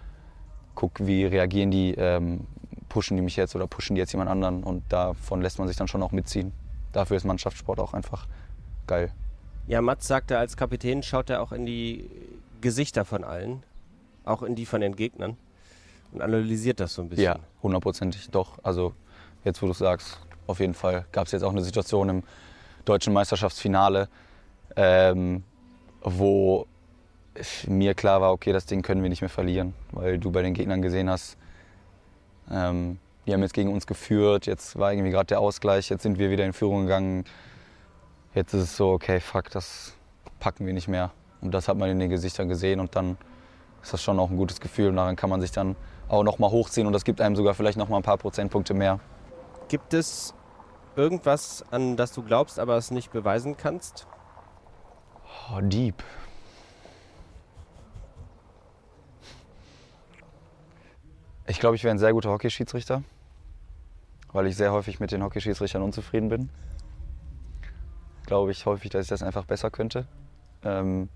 gucke, 0.75 1.07
wie 1.07 1.25
reagieren 1.25 1.71
die, 1.71 1.95
ähm, 1.95 2.47
pushen 2.89 3.17
die 3.17 3.23
mich 3.23 3.37
jetzt 3.37 3.55
oder 3.55 3.67
pushen 3.67 3.95
die 3.95 4.01
jetzt 4.01 4.13
jemand 4.13 4.31
anderen. 4.31 4.63
Und 4.65 4.85
davon 4.91 5.43
lässt 5.43 5.59
man 5.59 5.69
sich 5.69 5.77
dann 5.77 5.89
schon 5.89 6.03
auch 6.03 6.13
mitziehen. 6.13 6.53
Dafür 6.93 7.17
ist 7.17 7.25
Mannschaftssport 7.25 7.81
auch 7.81 7.95
einfach 7.95 8.27
geil. 8.87 9.13
Ja, 9.67 9.81
Mats 9.81 10.09
sagte, 10.09 10.39
als 10.39 10.57
Kapitän 10.57 11.03
schaut 11.03 11.31
er 11.31 11.43
auch 11.43 11.53
in 11.53 11.67
die 11.67 12.11
Gesichter 12.61 13.05
von 13.05 13.25
allen, 13.25 13.63
auch 14.25 14.43
in 14.43 14.55
die 14.55 14.67
von 14.67 14.81
den 14.81 14.97
Gegnern 14.97 15.37
und 16.13 16.23
analysiert 16.23 16.81
das 16.81 16.95
so 16.95 17.03
ein 17.03 17.09
bisschen. 17.09 17.25
Ja, 17.25 17.39
hundertprozentig 17.63 18.31
doch. 18.31 18.59
Also 18.63 18.95
jetzt, 19.45 19.63
wo 19.63 19.67
du 19.67 19.73
sagst, 19.73 20.19
auf 20.47 20.61
jeden 20.61 20.75
Fall 20.75 21.07
gab 21.13 21.27
es 21.27 21.33
jetzt 21.33 21.43
auch 21.43 21.53
eine 21.53 21.63
Situation 21.63 22.09
im 22.09 22.23
deutschen 22.85 23.13
Meisterschaftsfinale, 23.13 24.09
ähm, 24.77 25.45
wo 26.05 26.67
mir 27.67 27.95
klar 27.95 28.21
war, 28.21 28.33
okay, 28.33 28.53
das 28.53 28.67
Ding 28.67 28.83
können 28.83 29.03
wir 29.03 29.09
nicht 29.09 29.23
mehr 29.23 29.31
verlieren, 29.31 29.75
weil 29.93 30.19
du 30.19 30.31
bei 30.31 30.43
den 30.43 30.55
Gegnern 30.55 30.83
gesehen 30.83 31.09
hast, 31.09 31.37
ähm, 32.51 32.99
die 33.27 33.33
haben 33.33 33.43
jetzt 33.43 33.55
gegen 33.55 33.73
uns 33.73 33.87
geführt, 33.87 34.47
jetzt 34.47 34.79
war 34.79 34.93
irgendwie 34.93 35.11
gerade 35.11 35.27
der 35.27 35.41
Ausgleich, 35.41 35.89
jetzt 35.89 36.03
sind 36.03 36.19
wir 36.19 36.31
wieder 36.31 36.45
in 36.45 36.53
Führung 36.53 36.83
gegangen. 36.83 37.25
Jetzt 38.35 38.53
ist 38.53 38.63
es 38.63 38.77
so, 38.77 38.91
okay, 38.91 39.21
fuck, 39.21 39.51
das 39.51 39.95
packen 40.41 40.67
wir 40.67 40.73
nicht 40.73 40.89
mehr. 40.89 41.13
Und 41.41 41.53
das 41.53 41.69
hat 41.69 41.77
man 41.77 41.89
in 41.91 41.99
den 41.99 42.11
Gesichtern 42.11 42.49
gesehen 42.49 42.81
und 42.81 42.97
dann 42.97 43.17
ist 43.83 43.93
das 43.93 44.03
schon 44.03 44.19
auch 44.19 44.31
ein 44.31 44.37
gutes 44.37 44.61
Gefühl 44.61 44.89
und 44.89 44.97
daran 44.97 45.17
kann 45.17 45.31
man 45.31 45.41
sich 45.41 45.51
dann 45.53 45.77
auch 46.09 46.25
noch 46.25 46.39
mal 46.39 46.51
hochziehen 46.51 46.87
und 46.87 46.93
das 46.93 47.05
gibt 47.05 47.21
einem 47.21 47.37
sogar 47.37 47.55
vielleicht 47.55 47.79
noch 47.79 47.89
mal 47.89 47.97
ein 47.97 48.03
paar 48.03 48.19
Prozentpunkte 48.19 48.75
mehr. 48.75 49.01
Gibt 49.69 49.95
es 49.95 50.35
irgendwas, 50.97 51.65
an 51.71 51.97
das 51.97 52.13
du 52.13 52.23
glaubst, 52.23 52.59
aber 52.59 52.77
es 52.77 52.91
nicht 52.91 53.13
beweisen 53.13 53.57
kannst? 53.57 54.07
Oh, 55.51 55.61
deep. 55.61 56.03
Ich 61.47 61.59
glaube, 61.59 61.77
ich 61.77 61.85
wäre 61.85 61.95
ein 61.95 61.99
sehr 61.99 62.13
guter 62.13 62.31
Hockeyschiedsrichter, 62.31 63.03
weil 64.33 64.47
ich 64.47 64.57
sehr 64.57 64.73
häufig 64.73 65.01
mit 65.01 65.11
den 65.11 65.23
Hockeyschiedsrichtern 65.23 65.83
unzufrieden 65.83 66.29
bin. 66.29 66.51
Glaube 68.27 68.53
ich 68.53 68.65
häufig, 68.67 68.91
dass 68.91 69.03
ich 69.03 69.09
das 69.09 69.23
einfach 69.23 69.45
besser 69.45 69.71
könnte. 69.71 70.07
Ähm, 70.65 71.09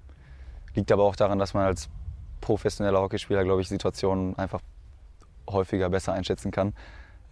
liegt 0.74 0.90
aber 0.92 1.04
auch 1.04 1.16
daran, 1.16 1.38
dass 1.38 1.54
man 1.54 1.64
als 1.64 1.88
professioneller 2.40 3.00
Hockeyspieler, 3.00 3.44
glaube 3.44 3.62
ich, 3.62 3.68
Situationen 3.68 4.36
einfach 4.38 4.60
häufiger 5.48 5.88
besser 5.88 6.12
einschätzen 6.12 6.50
kann. 6.50 6.74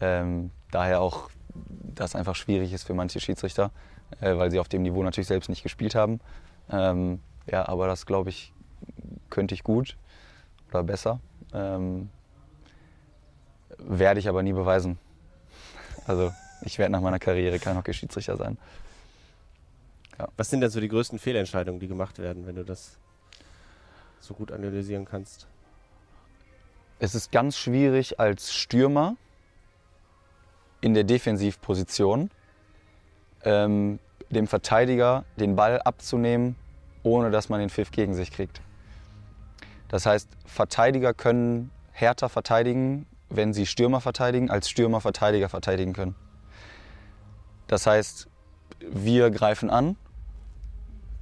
Ähm, 0.00 0.50
daher 0.70 1.00
auch 1.00 1.28
das 1.54 2.14
einfach 2.14 2.36
schwierig 2.36 2.72
ist 2.72 2.84
für 2.84 2.94
manche 2.94 3.20
Schiedsrichter, 3.20 3.70
äh, 4.20 4.36
weil 4.36 4.50
sie 4.50 4.60
auf 4.60 4.68
dem 4.68 4.82
Niveau 4.82 5.02
natürlich 5.02 5.28
selbst 5.28 5.48
nicht 5.48 5.62
gespielt 5.62 5.94
haben. 5.94 6.20
Ähm, 6.70 7.20
ja, 7.46 7.68
aber 7.68 7.86
das 7.86 8.06
glaube 8.06 8.30
ich, 8.30 8.52
könnte 9.30 9.54
ich 9.54 9.64
gut 9.64 9.96
oder 10.70 10.82
besser. 10.82 11.20
Ähm, 11.52 12.10
werde 13.78 14.20
ich 14.20 14.28
aber 14.28 14.42
nie 14.42 14.52
beweisen. 14.52 14.98
Also 16.06 16.34
ich 16.60 16.78
werde 16.78 16.92
nach 16.92 17.00
meiner 17.00 17.18
Karriere 17.18 17.58
kein 17.58 17.78
Hockeyschiedsrichter 17.78 18.36
sein. 18.36 18.58
Ja. 20.18 20.28
Was 20.36 20.50
sind 20.50 20.60
denn 20.60 20.68
so 20.68 20.78
die 20.78 20.88
größten 20.88 21.18
Fehlentscheidungen, 21.18 21.80
die 21.80 21.88
gemacht 21.88 22.18
werden, 22.18 22.46
wenn 22.46 22.56
du 22.56 22.62
das 22.64 22.98
so 24.20 24.34
gut 24.34 24.52
analysieren 24.52 25.06
kannst? 25.06 25.46
Es 26.98 27.14
ist 27.14 27.32
ganz 27.32 27.56
schwierig 27.56 28.20
als 28.20 28.52
Stürmer 28.52 29.16
in 30.80 30.92
der 30.92 31.04
Defensivposition 31.04 32.30
ähm, 33.44 33.98
dem 34.30 34.46
Verteidiger 34.46 35.24
den 35.36 35.56
Ball 35.56 35.80
abzunehmen, 35.82 36.56
ohne 37.02 37.30
dass 37.30 37.48
man 37.48 37.60
den 37.60 37.70
Pfiff 37.70 37.90
gegen 37.90 38.14
sich 38.14 38.30
kriegt. 38.30 38.60
Das 39.88 40.06
heißt, 40.06 40.28
Verteidiger 40.46 41.14
können 41.14 41.70
härter 41.92 42.28
verteidigen, 42.28 43.06
wenn 43.30 43.52
sie 43.52 43.66
Stürmer 43.66 44.00
verteidigen, 44.00 44.50
als 44.50 44.68
Stürmer 44.68 45.00
Verteidiger 45.00 45.48
verteidigen 45.48 45.92
können. 45.92 46.14
Das 47.66 47.86
heißt, 47.86 48.28
wir 48.80 49.30
greifen 49.30 49.70
an, 49.70 49.96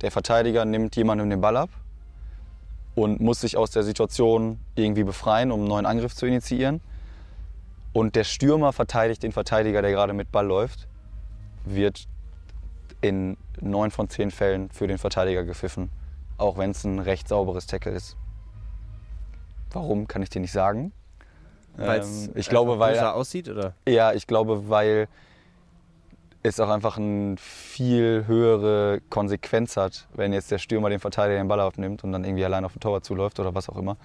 der 0.00 0.10
Verteidiger 0.10 0.64
nimmt 0.64 0.96
jemandem 0.96 1.30
den 1.30 1.40
Ball 1.40 1.56
ab 1.56 1.70
und 2.94 3.20
muss 3.20 3.40
sich 3.40 3.56
aus 3.56 3.70
der 3.70 3.82
Situation 3.82 4.58
irgendwie 4.74 5.04
befreien, 5.04 5.52
um 5.52 5.60
einen 5.60 5.68
neuen 5.68 5.86
Angriff 5.86 6.14
zu 6.14 6.26
initiieren. 6.26 6.80
Und 7.92 8.16
der 8.16 8.24
Stürmer 8.24 8.72
verteidigt 8.72 9.22
den 9.22 9.32
Verteidiger, 9.32 9.82
der 9.82 9.92
gerade 9.92 10.12
mit 10.12 10.32
Ball 10.32 10.46
läuft, 10.46 10.88
wird 11.64 12.08
in 13.02 13.36
neun 13.60 13.90
von 13.90 14.08
zehn 14.08 14.30
Fällen 14.30 14.70
für 14.70 14.86
den 14.86 14.96
Verteidiger 14.96 15.44
gepfiffen, 15.44 15.90
auch 16.38 16.56
wenn 16.56 16.70
es 16.70 16.84
ein 16.84 16.98
recht 16.98 17.28
sauberes 17.28 17.66
Tackle 17.66 17.92
ist. 17.92 18.16
Warum, 19.72 20.08
kann 20.08 20.22
ich 20.22 20.30
dir 20.30 20.40
nicht 20.40 20.52
sagen. 20.52 20.92
Weil 21.76 22.00
Ähm, 22.00 22.30
ich 22.34 22.48
glaube, 22.48 22.78
weil 22.78 22.98
aussieht 22.98 23.48
oder? 23.48 23.74
ja, 23.86 24.12
ich 24.12 24.26
glaube, 24.26 24.68
weil 24.68 25.08
es 26.42 26.58
auch 26.60 26.68
einfach 26.68 26.98
eine 26.98 27.36
viel 27.38 28.24
höhere 28.26 29.00
Konsequenz 29.10 29.76
hat, 29.76 30.08
wenn 30.14 30.32
jetzt 30.32 30.50
der 30.50 30.58
Stürmer 30.58 30.90
den 30.90 30.98
Verteidiger 30.98 31.38
den 31.38 31.48
Ball 31.48 31.60
abnimmt 31.60 32.02
und 32.04 32.12
dann 32.12 32.24
irgendwie 32.24 32.44
allein 32.44 32.64
auf 32.64 32.72
den 32.72 32.80
Torwart 32.80 33.04
zuläuft 33.04 33.38
oder 33.40 33.54
was 33.54 33.68
auch 33.68 33.76
immer. 33.76 33.96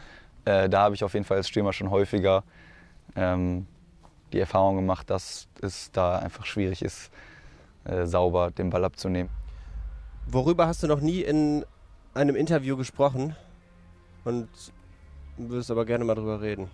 Äh, 0.46 0.70
da 0.70 0.84
habe 0.84 0.96
ich 0.96 1.04
auf 1.04 1.14
jeden 1.14 1.26
Fall 1.26 1.38
als 1.38 1.50
Stürmer 1.50 1.74
schon 1.74 1.90
häufiger 1.90 2.44
ähm, 3.16 3.66
die 4.34 4.40
Erfahrung 4.40 4.76
gemacht, 4.76 5.10
dass 5.10 5.48
es 5.62 5.92
da 5.92 6.20
einfach 6.20 6.46
schwierig 6.46 6.84
ist, 6.84 7.12
äh, 7.88 8.06
sauber 8.06 8.52
den 8.52 8.70
Ball 8.70 8.84
abzunehmen. 8.86 9.30
Worüber 10.28 10.68
hast 10.68 10.84
du 10.84 10.88
noch 10.88 11.00
nie 11.02 11.22
in 11.22 11.66
einem 12.14 12.36
Interview 12.36 12.76
gesprochen 12.78 13.36
und 14.26 14.50
würdest 15.38 15.72
aber 15.72 15.86
gerne 15.86 16.04
mal 16.04 16.16
drüber 16.16 16.42
reden? 16.42 16.68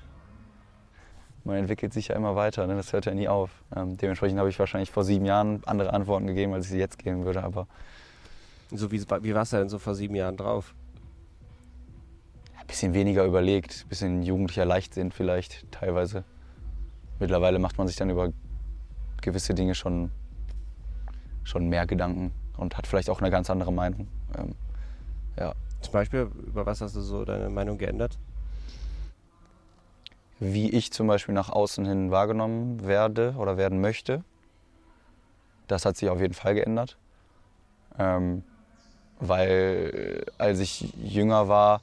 Man 1.43 1.57
entwickelt 1.57 1.93
sich 1.93 2.07
ja 2.07 2.15
immer 2.15 2.35
weiter, 2.35 2.65
ne? 2.67 2.75
das 2.75 2.93
hört 2.93 3.05
ja 3.05 3.13
nie 3.13 3.27
auf. 3.27 3.51
Ähm, 3.75 3.97
dementsprechend 3.97 4.39
habe 4.39 4.49
ich 4.49 4.57
wahrscheinlich 4.57 4.91
vor 4.91 5.03
sieben 5.03 5.25
Jahren 5.25 5.61
andere 5.65 5.91
Antworten 5.93 6.25
gegeben, 6.25 6.53
als 6.53 6.65
ich 6.65 6.71
sie 6.71 6.79
jetzt 6.79 6.97
geben 6.97 7.25
würde. 7.25 7.43
Aber 7.43 7.67
So 8.71 8.91
wie, 8.91 9.01
wie 9.21 9.35
warst 9.35 9.51
du 9.53 9.57
denn 9.57 9.69
so 9.69 9.77
vor 9.77 9.93
sieben 9.95 10.15
Jahren 10.15 10.37
drauf? 10.37 10.73
ein 12.63 12.67
bisschen 12.67 12.93
weniger 12.93 13.25
überlegt, 13.25 13.83
ein 13.85 13.89
bisschen 13.89 14.23
jugendlicher 14.23 14.63
Leichtsinn 14.63 15.11
vielleicht 15.11 15.69
teilweise. 15.71 16.23
Mittlerweile 17.19 17.59
macht 17.59 17.77
man 17.77 17.87
sich 17.87 17.97
dann 17.97 18.09
über 18.09 18.31
gewisse 19.21 19.53
Dinge 19.53 19.75
schon, 19.75 20.11
schon 21.43 21.67
mehr 21.67 21.85
Gedanken 21.85 22.31
und 22.57 22.77
hat 22.77 22.87
vielleicht 22.87 23.09
auch 23.09 23.21
eine 23.21 23.31
ganz 23.31 23.49
andere 23.49 23.71
Meinung. 23.71 24.07
Ähm, 24.37 24.55
ja. 25.37 25.53
Zum 25.81 25.93
Beispiel, 25.93 26.31
über 26.47 26.65
was 26.65 26.81
hast 26.81 26.95
du 26.95 27.01
so 27.01 27.25
deine 27.25 27.49
Meinung 27.49 27.77
geändert? 27.77 28.17
Wie 30.39 30.69
ich 30.69 30.91
zum 30.91 31.07
Beispiel 31.07 31.35
nach 31.35 31.49
außen 31.49 31.85
hin 31.85 32.11
wahrgenommen 32.11 32.85
werde 32.85 33.35
oder 33.37 33.57
werden 33.57 33.81
möchte, 33.81 34.23
das 35.67 35.85
hat 35.85 35.97
sich 35.97 36.09
auf 36.09 36.19
jeden 36.19 36.33
Fall 36.33 36.55
geändert. 36.55 36.97
Ähm, 37.97 38.43
weil 39.19 40.25
äh, 40.27 40.31
als 40.37 40.59
ich 40.59 40.93
jünger 40.97 41.47
war, 41.47 41.81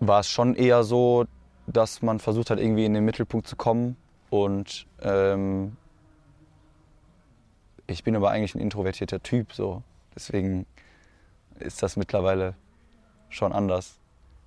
war 0.00 0.20
es 0.20 0.28
schon 0.28 0.54
eher 0.54 0.82
so, 0.82 1.26
dass 1.66 2.02
man 2.02 2.18
versucht 2.18 2.50
hat, 2.50 2.58
irgendwie 2.58 2.84
in 2.84 2.94
den 2.94 3.04
Mittelpunkt 3.04 3.46
zu 3.46 3.56
kommen. 3.56 3.96
Und 4.30 4.86
ähm, 5.00 5.76
ich 7.92 8.04
bin 8.04 8.16
aber 8.16 8.30
eigentlich 8.30 8.54
ein 8.54 8.60
introvertierter 8.60 9.22
Typ, 9.22 9.52
so. 9.52 9.82
Deswegen 10.14 10.66
ist 11.58 11.82
das 11.82 11.96
mittlerweile 11.96 12.54
schon 13.28 13.52
anders. 13.52 13.98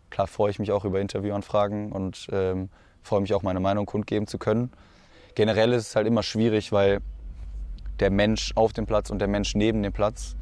Klar 0.09 0.27
freue 0.27 0.51
ich 0.51 0.59
mich 0.59 0.71
auch 0.71 0.85
über 0.85 1.01
Interviewanfragen 1.01 1.91
und 1.91 2.27
ähm, 2.31 2.69
freue 3.01 3.21
mich 3.21 3.33
auch, 3.33 3.41
meine 3.41 3.59
Meinung 3.59 3.85
kundgeben 3.85 4.27
zu 4.27 4.37
können. 4.37 4.71
Generell 5.35 5.73
ist 5.73 5.87
es 5.87 5.95
halt 5.95 6.07
immer 6.07 6.23
schwierig, 6.23 6.71
weil 6.71 7.01
der 7.99 8.11
Mensch 8.11 8.51
auf 8.55 8.73
dem 8.73 8.85
Platz 8.85 9.09
und 9.09 9.19
der 9.19 9.27
Mensch 9.27 9.55
neben 9.55 9.81
dem 9.83 9.93
Platz 9.93 10.35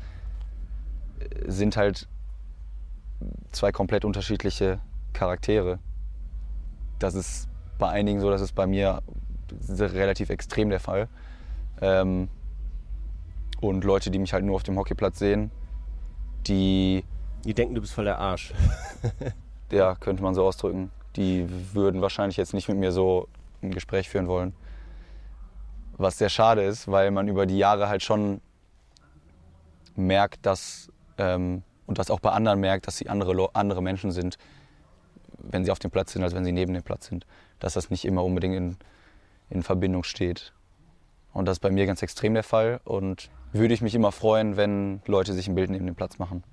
äh, 1.20 1.50
sind 1.50 1.78
halt 1.78 2.08
zwei 3.52 3.72
komplett 3.72 4.06
unterschiedliche 4.06 4.80
Charaktere. 5.13 5.80
Das 7.00 7.16
ist 7.16 7.48
bei 7.78 7.89
einigen 7.89 8.20
so, 8.20 8.30
das 8.30 8.42
ist 8.42 8.54
bei 8.54 8.68
mir 8.68 9.02
relativ 9.70 10.30
extrem 10.30 10.70
der 10.70 10.80
Fall. 10.80 11.08
Ähm, 11.82 12.30
und 13.63 13.86
Leute, 13.86 14.12
die 14.12 14.19
mich 14.19 14.34
halt 14.34 14.43
nur 14.43 14.56
auf 14.56 14.63
dem 14.63 14.78
Hockeyplatz 14.78 15.19
sehen, 15.19 15.49
die, 16.47 17.06
Die 17.45 17.54
denken, 17.54 17.76
du 17.76 17.82
bist 17.82 17.93
voll 17.93 18.04
der 18.04 18.19
Arsch. 18.19 18.54
ja, 19.71 19.95
könnte 19.95 20.21
man 20.21 20.36
so 20.36 20.45
ausdrücken, 20.45 20.91
die 21.15 21.47
würden 21.73 22.02
wahrscheinlich 22.02 22.36
jetzt 22.36 22.54
nicht 22.54 22.67
mit 22.67 22.78
mir 22.78 22.91
so 22.91 23.30
ein 23.62 23.71
Gespräch 23.71 24.10
führen 24.10 24.28
wollen. 24.28 24.54
Was 25.95 26.17
sehr 26.17 26.28
schade 26.28 26.63
ist, 26.63 26.91
weil 26.91 27.12
man 27.12 27.30
über 27.30 27.45
die 27.45 27.58
Jahre 27.58 27.88
halt 27.88 28.04
schon 28.04 28.41
merkt, 29.95 30.45
dass, 30.45 30.89
ähm, 31.17 31.63
und 31.86 31.99
das 31.99 32.12
auch 32.12 32.19
bei 32.19 32.32
anderen 32.32 32.60
merkt, 32.60 32.88
dass 32.88 32.97
sie 32.97 33.08
andere, 33.08 33.49
andere 33.54 33.82
Menschen 33.82 34.12
sind, 34.12 34.38
wenn 35.38 35.63
sie 35.63 35.71
auf 35.71 35.80
dem 35.80 35.91
Platz 35.91 36.12
sind, 36.12 36.23
als 36.23 36.36
wenn 36.36 36.43
sie 36.43 36.52
neben 36.52 36.73
dem 36.73 36.84
Platz 36.84 37.08
sind. 37.08 37.26
Dass 37.60 37.73
das 37.73 37.89
nicht 37.89 38.04
immer 38.04 38.26
unbedingt 38.26 38.56
in, 38.56 38.78
in 39.49 39.63
Verbindung 39.63 40.04
steht. 40.04 40.54
Und 41.34 41.46
das 41.48 41.58
ist 41.58 41.62
bei 41.62 41.72
mir 41.72 41.86
ganz 41.86 42.02
extrem 42.02 42.34
der 42.34 42.43
Fall. 42.43 42.80
Und 42.84 43.30
würde 43.52 43.74
ich 43.74 43.82
mich 43.82 43.96
immer 43.96 44.12
freuen, 44.12 44.58
wenn 44.58 45.02
Leute 45.06 45.34
sich 45.34 45.48
ein 45.48 45.56
Bild 45.56 45.69
neben 45.69 45.86
dem 45.86 45.96
Platz 45.96 46.19
machen. 46.19 46.43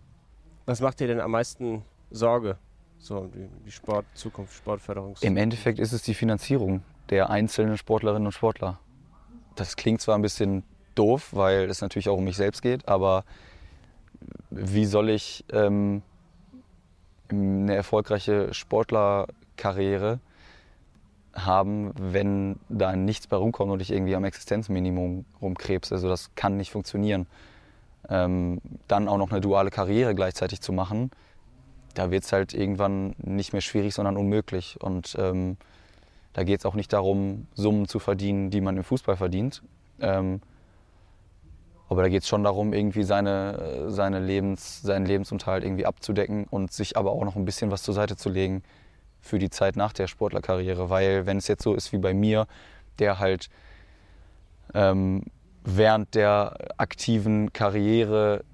Was 0.66 0.80
macht 0.80 1.00
dir 1.00 1.06
denn 1.06 1.20
am 1.20 1.30
meisten 1.30 1.82
Sorge? 2.10 2.56
So, 2.98 3.26
die, 3.26 3.48
die 3.64 3.70
Sport, 3.70 4.04
Zukunft, 4.14 4.54
Sportförderung. 4.54 5.16
Im 5.22 5.36
Endeffekt 5.36 5.78
ist 5.78 5.92
es 5.92 6.02
die 6.02 6.14
Finanzierung 6.14 6.82
der 7.08 7.30
einzelnen 7.30 7.78
Sportlerinnen 7.78 8.26
und 8.26 8.32
Sportler. 8.32 8.78
Das 9.56 9.76
klingt 9.76 10.00
zwar 10.00 10.16
ein 10.16 10.22
bisschen 10.22 10.64
doof, 10.94 11.30
weil 11.32 11.70
es 11.70 11.80
natürlich 11.80 12.08
auch 12.08 12.18
um 12.18 12.24
mich 12.24 12.36
selbst 12.36 12.62
geht, 12.62 12.88
aber 12.88 13.24
wie 14.50 14.84
soll 14.84 15.08
ich 15.08 15.44
ähm, 15.50 16.02
eine 17.30 17.74
erfolgreiche 17.74 18.52
Sportlerkarriere 18.52 20.20
haben, 21.34 21.92
wenn 21.96 22.58
da 22.68 22.94
nichts 22.96 23.26
bei 23.26 23.36
rumkommt 23.36 23.70
und 23.70 23.80
ich 23.80 23.90
irgendwie 23.90 24.16
am 24.16 24.24
Existenzminimum 24.24 25.24
rumkrebs? 25.40 25.92
Also 25.92 26.08
das 26.08 26.34
kann 26.34 26.56
nicht 26.56 26.70
funktionieren. 26.70 27.26
Ähm, 28.08 28.60
dann 28.88 29.08
auch 29.08 29.18
noch 29.18 29.30
eine 29.30 29.40
duale 29.40 29.70
Karriere 29.70 30.14
gleichzeitig 30.14 30.60
zu 30.60 30.72
machen, 30.72 31.10
da 31.94 32.10
wird 32.10 32.24
es 32.24 32.32
halt 32.32 32.54
irgendwann 32.54 33.14
nicht 33.18 33.52
mehr 33.52 33.62
schwierig, 33.62 33.94
sondern 33.94 34.16
unmöglich. 34.16 34.80
Und 34.80 35.16
ähm, 35.18 35.56
da 36.32 36.44
geht 36.44 36.60
es 36.60 36.66
auch 36.66 36.74
nicht 36.74 36.92
darum, 36.92 37.46
Summen 37.54 37.88
zu 37.88 37.98
verdienen, 37.98 38.50
die 38.50 38.60
man 38.60 38.76
im 38.76 38.84
Fußball 38.84 39.16
verdient. 39.16 39.62
Ähm, 40.00 40.40
aber 41.88 42.02
da 42.02 42.08
geht 42.08 42.22
es 42.22 42.28
schon 42.28 42.44
darum, 42.44 42.72
irgendwie 42.72 43.02
seine, 43.02 43.90
seine 43.90 44.20
Lebens, 44.20 44.80
seinen 44.82 45.06
Lebensunterhalt 45.06 45.64
irgendwie 45.64 45.86
abzudecken 45.86 46.46
und 46.48 46.72
sich 46.72 46.96
aber 46.96 47.10
auch 47.10 47.24
noch 47.24 47.34
ein 47.34 47.44
bisschen 47.44 47.72
was 47.72 47.82
zur 47.82 47.94
Seite 47.94 48.16
zu 48.16 48.28
legen 48.28 48.62
für 49.20 49.38
die 49.38 49.50
Zeit 49.50 49.76
nach 49.76 49.92
der 49.92 50.06
Sportlerkarriere. 50.06 50.90
Weil 50.90 51.26
wenn 51.26 51.36
es 51.36 51.48
jetzt 51.48 51.62
so 51.62 51.74
ist 51.74 51.92
wie 51.92 51.98
bei 51.98 52.14
mir, 52.14 52.46
der 52.98 53.18
halt 53.18 53.48
ähm, 54.74 55.24
während 55.64 56.14
der 56.14 56.56
aktiven 56.78 57.52
Karriere 57.52 58.44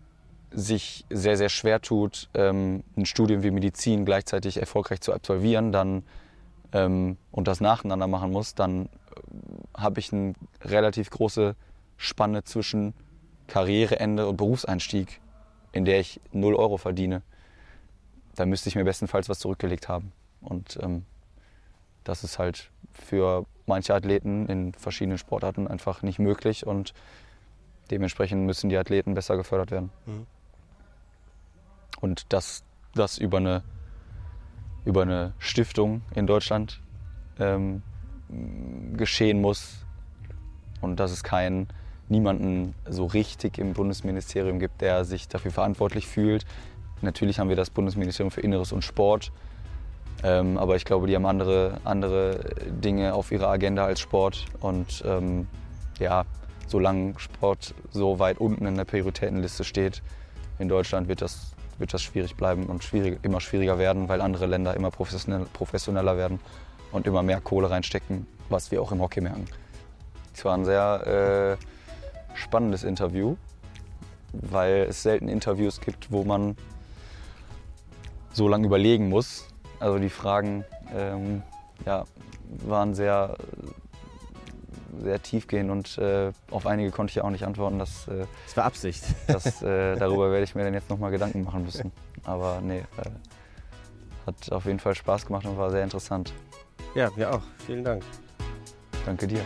sich 0.50 1.04
sehr, 1.10 1.36
sehr 1.36 1.48
schwer 1.48 1.80
tut, 1.80 2.28
ähm, 2.34 2.82
ein 2.96 3.06
Studium 3.06 3.42
wie 3.42 3.50
Medizin 3.50 4.04
gleichzeitig 4.04 4.58
erfolgreich 4.58 5.00
zu 5.00 5.12
absolvieren 5.12 5.72
dann, 5.72 6.04
ähm, 6.72 7.16
und 7.30 7.48
das 7.48 7.60
nacheinander 7.60 8.06
machen 8.06 8.30
muss, 8.32 8.54
dann 8.54 8.86
äh, 8.86 8.88
habe 9.76 10.00
ich 10.00 10.12
eine 10.12 10.34
relativ 10.62 11.10
große 11.10 11.54
Spanne 11.96 12.44
zwischen 12.44 12.94
Karriereende 13.46 14.26
und 14.26 14.36
Berufseinstieg, 14.36 15.20
in 15.72 15.84
der 15.84 16.00
ich 16.00 16.20
0 16.32 16.54
Euro 16.54 16.76
verdiene. 16.76 17.22
Da 18.34 18.44
müsste 18.44 18.68
ich 18.68 18.74
mir 18.74 18.84
bestenfalls 18.84 19.28
was 19.28 19.38
zurückgelegt 19.38 19.88
haben. 19.88 20.12
Und 20.46 20.78
ähm, 20.82 21.04
das 22.04 22.24
ist 22.24 22.38
halt 22.38 22.70
für 22.92 23.44
manche 23.66 23.94
Athleten 23.94 24.46
in 24.46 24.72
verschiedenen 24.74 25.18
Sportarten 25.18 25.66
einfach 25.66 26.02
nicht 26.02 26.18
möglich 26.18 26.66
und 26.66 26.94
dementsprechend 27.90 28.46
müssen 28.46 28.70
die 28.70 28.76
Athleten 28.76 29.14
besser 29.14 29.36
gefördert 29.36 29.70
werden. 29.70 29.90
Mhm. 30.06 30.26
Und 32.00 32.32
dass 32.32 32.64
das 32.94 33.18
über 33.18 33.38
eine, 33.38 33.62
über 34.84 35.02
eine 35.02 35.34
Stiftung 35.38 36.02
in 36.14 36.26
Deutschland 36.26 36.80
ähm, 37.38 37.82
geschehen 38.96 39.40
muss 39.40 39.84
und 40.80 41.00
dass 41.00 41.10
es 41.10 41.22
keinen 41.24 41.68
niemanden 42.08 42.74
so 42.88 43.06
richtig 43.06 43.58
im 43.58 43.72
Bundesministerium 43.72 44.58
gibt, 44.58 44.80
der 44.80 45.04
sich 45.04 45.28
dafür 45.28 45.50
verantwortlich 45.50 46.06
fühlt. 46.06 46.46
Natürlich 47.02 47.38
haben 47.38 47.48
wir 47.48 47.56
das 47.56 47.70
Bundesministerium 47.70 48.30
für 48.30 48.40
Inneres 48.40 48.72
und 48.72 48.82
Sport, 48.82 49.32
Ähm, 50.22 50.58
aber 50.58 50.76
ich 50.76 50.84
glaube, 50.84 51.06
die 51.06 51.14
haben 51.14 51.26
andere, 51.26 51.78
andere 51.84 52.40
Dinge 52.66 53.14
auf 53.14 53.30
ihrer 53.32 53.48
Agenda 53.48 53.84
als 53.84 54.00
Sport. 54.00 54.46
Und 54.60 55.02
ähm, 55.06 55.46
ja, 55.98 56.24
solange 56.66 57.18
Sport 57.18 57.74
so 57.90 58.18
weit 58.18 58.38
unten 58.38 58.66
in 58.66 58.76
der 58.76 58.84
Prioritätenliste 58.84 59.64
steht, 59.64 60.02
in 60.58 60.68
Deutschland 60.68 61.08
wird 61.08 61.20
das, 61.22 61.52
wird 61.78 61.92
das 61.92 62.02
schwierig 62.02 62.36
bleiben 62.36 62.66
und 62.66 62.82
schwierig, 62.82 63.18
immer 63.22 63.40
schwieriger 63.40 63.78
werden, 63.78 64.08
weil 64.08 64.20
andere 64.20 64.46
Länder 64.46 64.74
immer 64.74 64.90
professionell, 64.90 65.46
professioneller 65.52 66.16
werden 66.16 66.40
und 66.92 67.06
immer 67.06 67.22
mehr 67.22 67.40
Kohle 67.40 67.70
reinstecken, 67.70 68.26
was 68.48 68.70
wir 68.70 68.80
auch 68.80 68.92
im 68.92 69.00
Hockey 69.00 69.20
merken. 69.20 69.46
Es 70.34 70.44
war 70.44 70.54
ein 70.56 70.64
sehr 70.64 71.58
äh, 71.58 72.36
spannendes 72.36 72.84
Interview, 72.84 73.36
weil 74.32 74.86
es 74.88 75.02
selten 75.02 75.28
Interviews 75.28 75.80
gibt, 75.80 76.10
wo 76.10 76.24
man 76.24 76.56
so 78.32 78.48
lange 78.48 78.66
überlegen 78.66 79.08
muss. 79.08 79.48
Also 79.80 79.98
die 79.98 80.08
Fragen 80.08 80.64
ähm, 80.94 81.42
ja, 81.84 82.04
waren 82.64 82.94
sehr, 82.94 83.36
sehr 85.02 85.22
tiefgehend 85.22 85.70
und 85.70 85.98
äh, 85.98 86.32
auf 86.50 86.66
einige 86.66 86.90
konnte 86.90 87.10
ich 87.10 87.16
ja 87.16 87.24
auch 87.24 87.30
nicht 87.30 87.44
antworten. 87.44 87.78
Das, 87.78 88.08
äh, 88.08 88.24
das 88.46 88.56
war 88.56 88.64
Absicht. 88.64 89.04
Das, 89.26 89.62
äh, 89.62 89.96
darüber 89.98 90.30
werde 90.30 90.44
ich 90.44 90.54
mir 90.54 90.64
dann 90.64 90.74
jetzt 90.74 90.88
nochmal 90.90 91.10
Gedanken 91.10 91.44
machen 91.44 91.64
müssen. 91.64 91.92
Aber 92.24 92.60
nee, 92.62 92.78
äh, 92.78 93.10
hat 94.26 94.52
auf 94.52 94.64
jeden 94.64 94.80
Fall 94.80 94.94
Spaß 94.94 95.26
gemacht 95.26 95.46
und 95.46 95.56
war 95.56 95.70
sehr 95.70 95.84
interessant. 95.84 96.32
Ja, 96.94 97.10
mir 97.14 97.32
auch. 97.32 97.42
Vielen 97.66 97.84
Dank. 97.84 98.02
Danke 99.04 99.26
dir. 99.26 99.44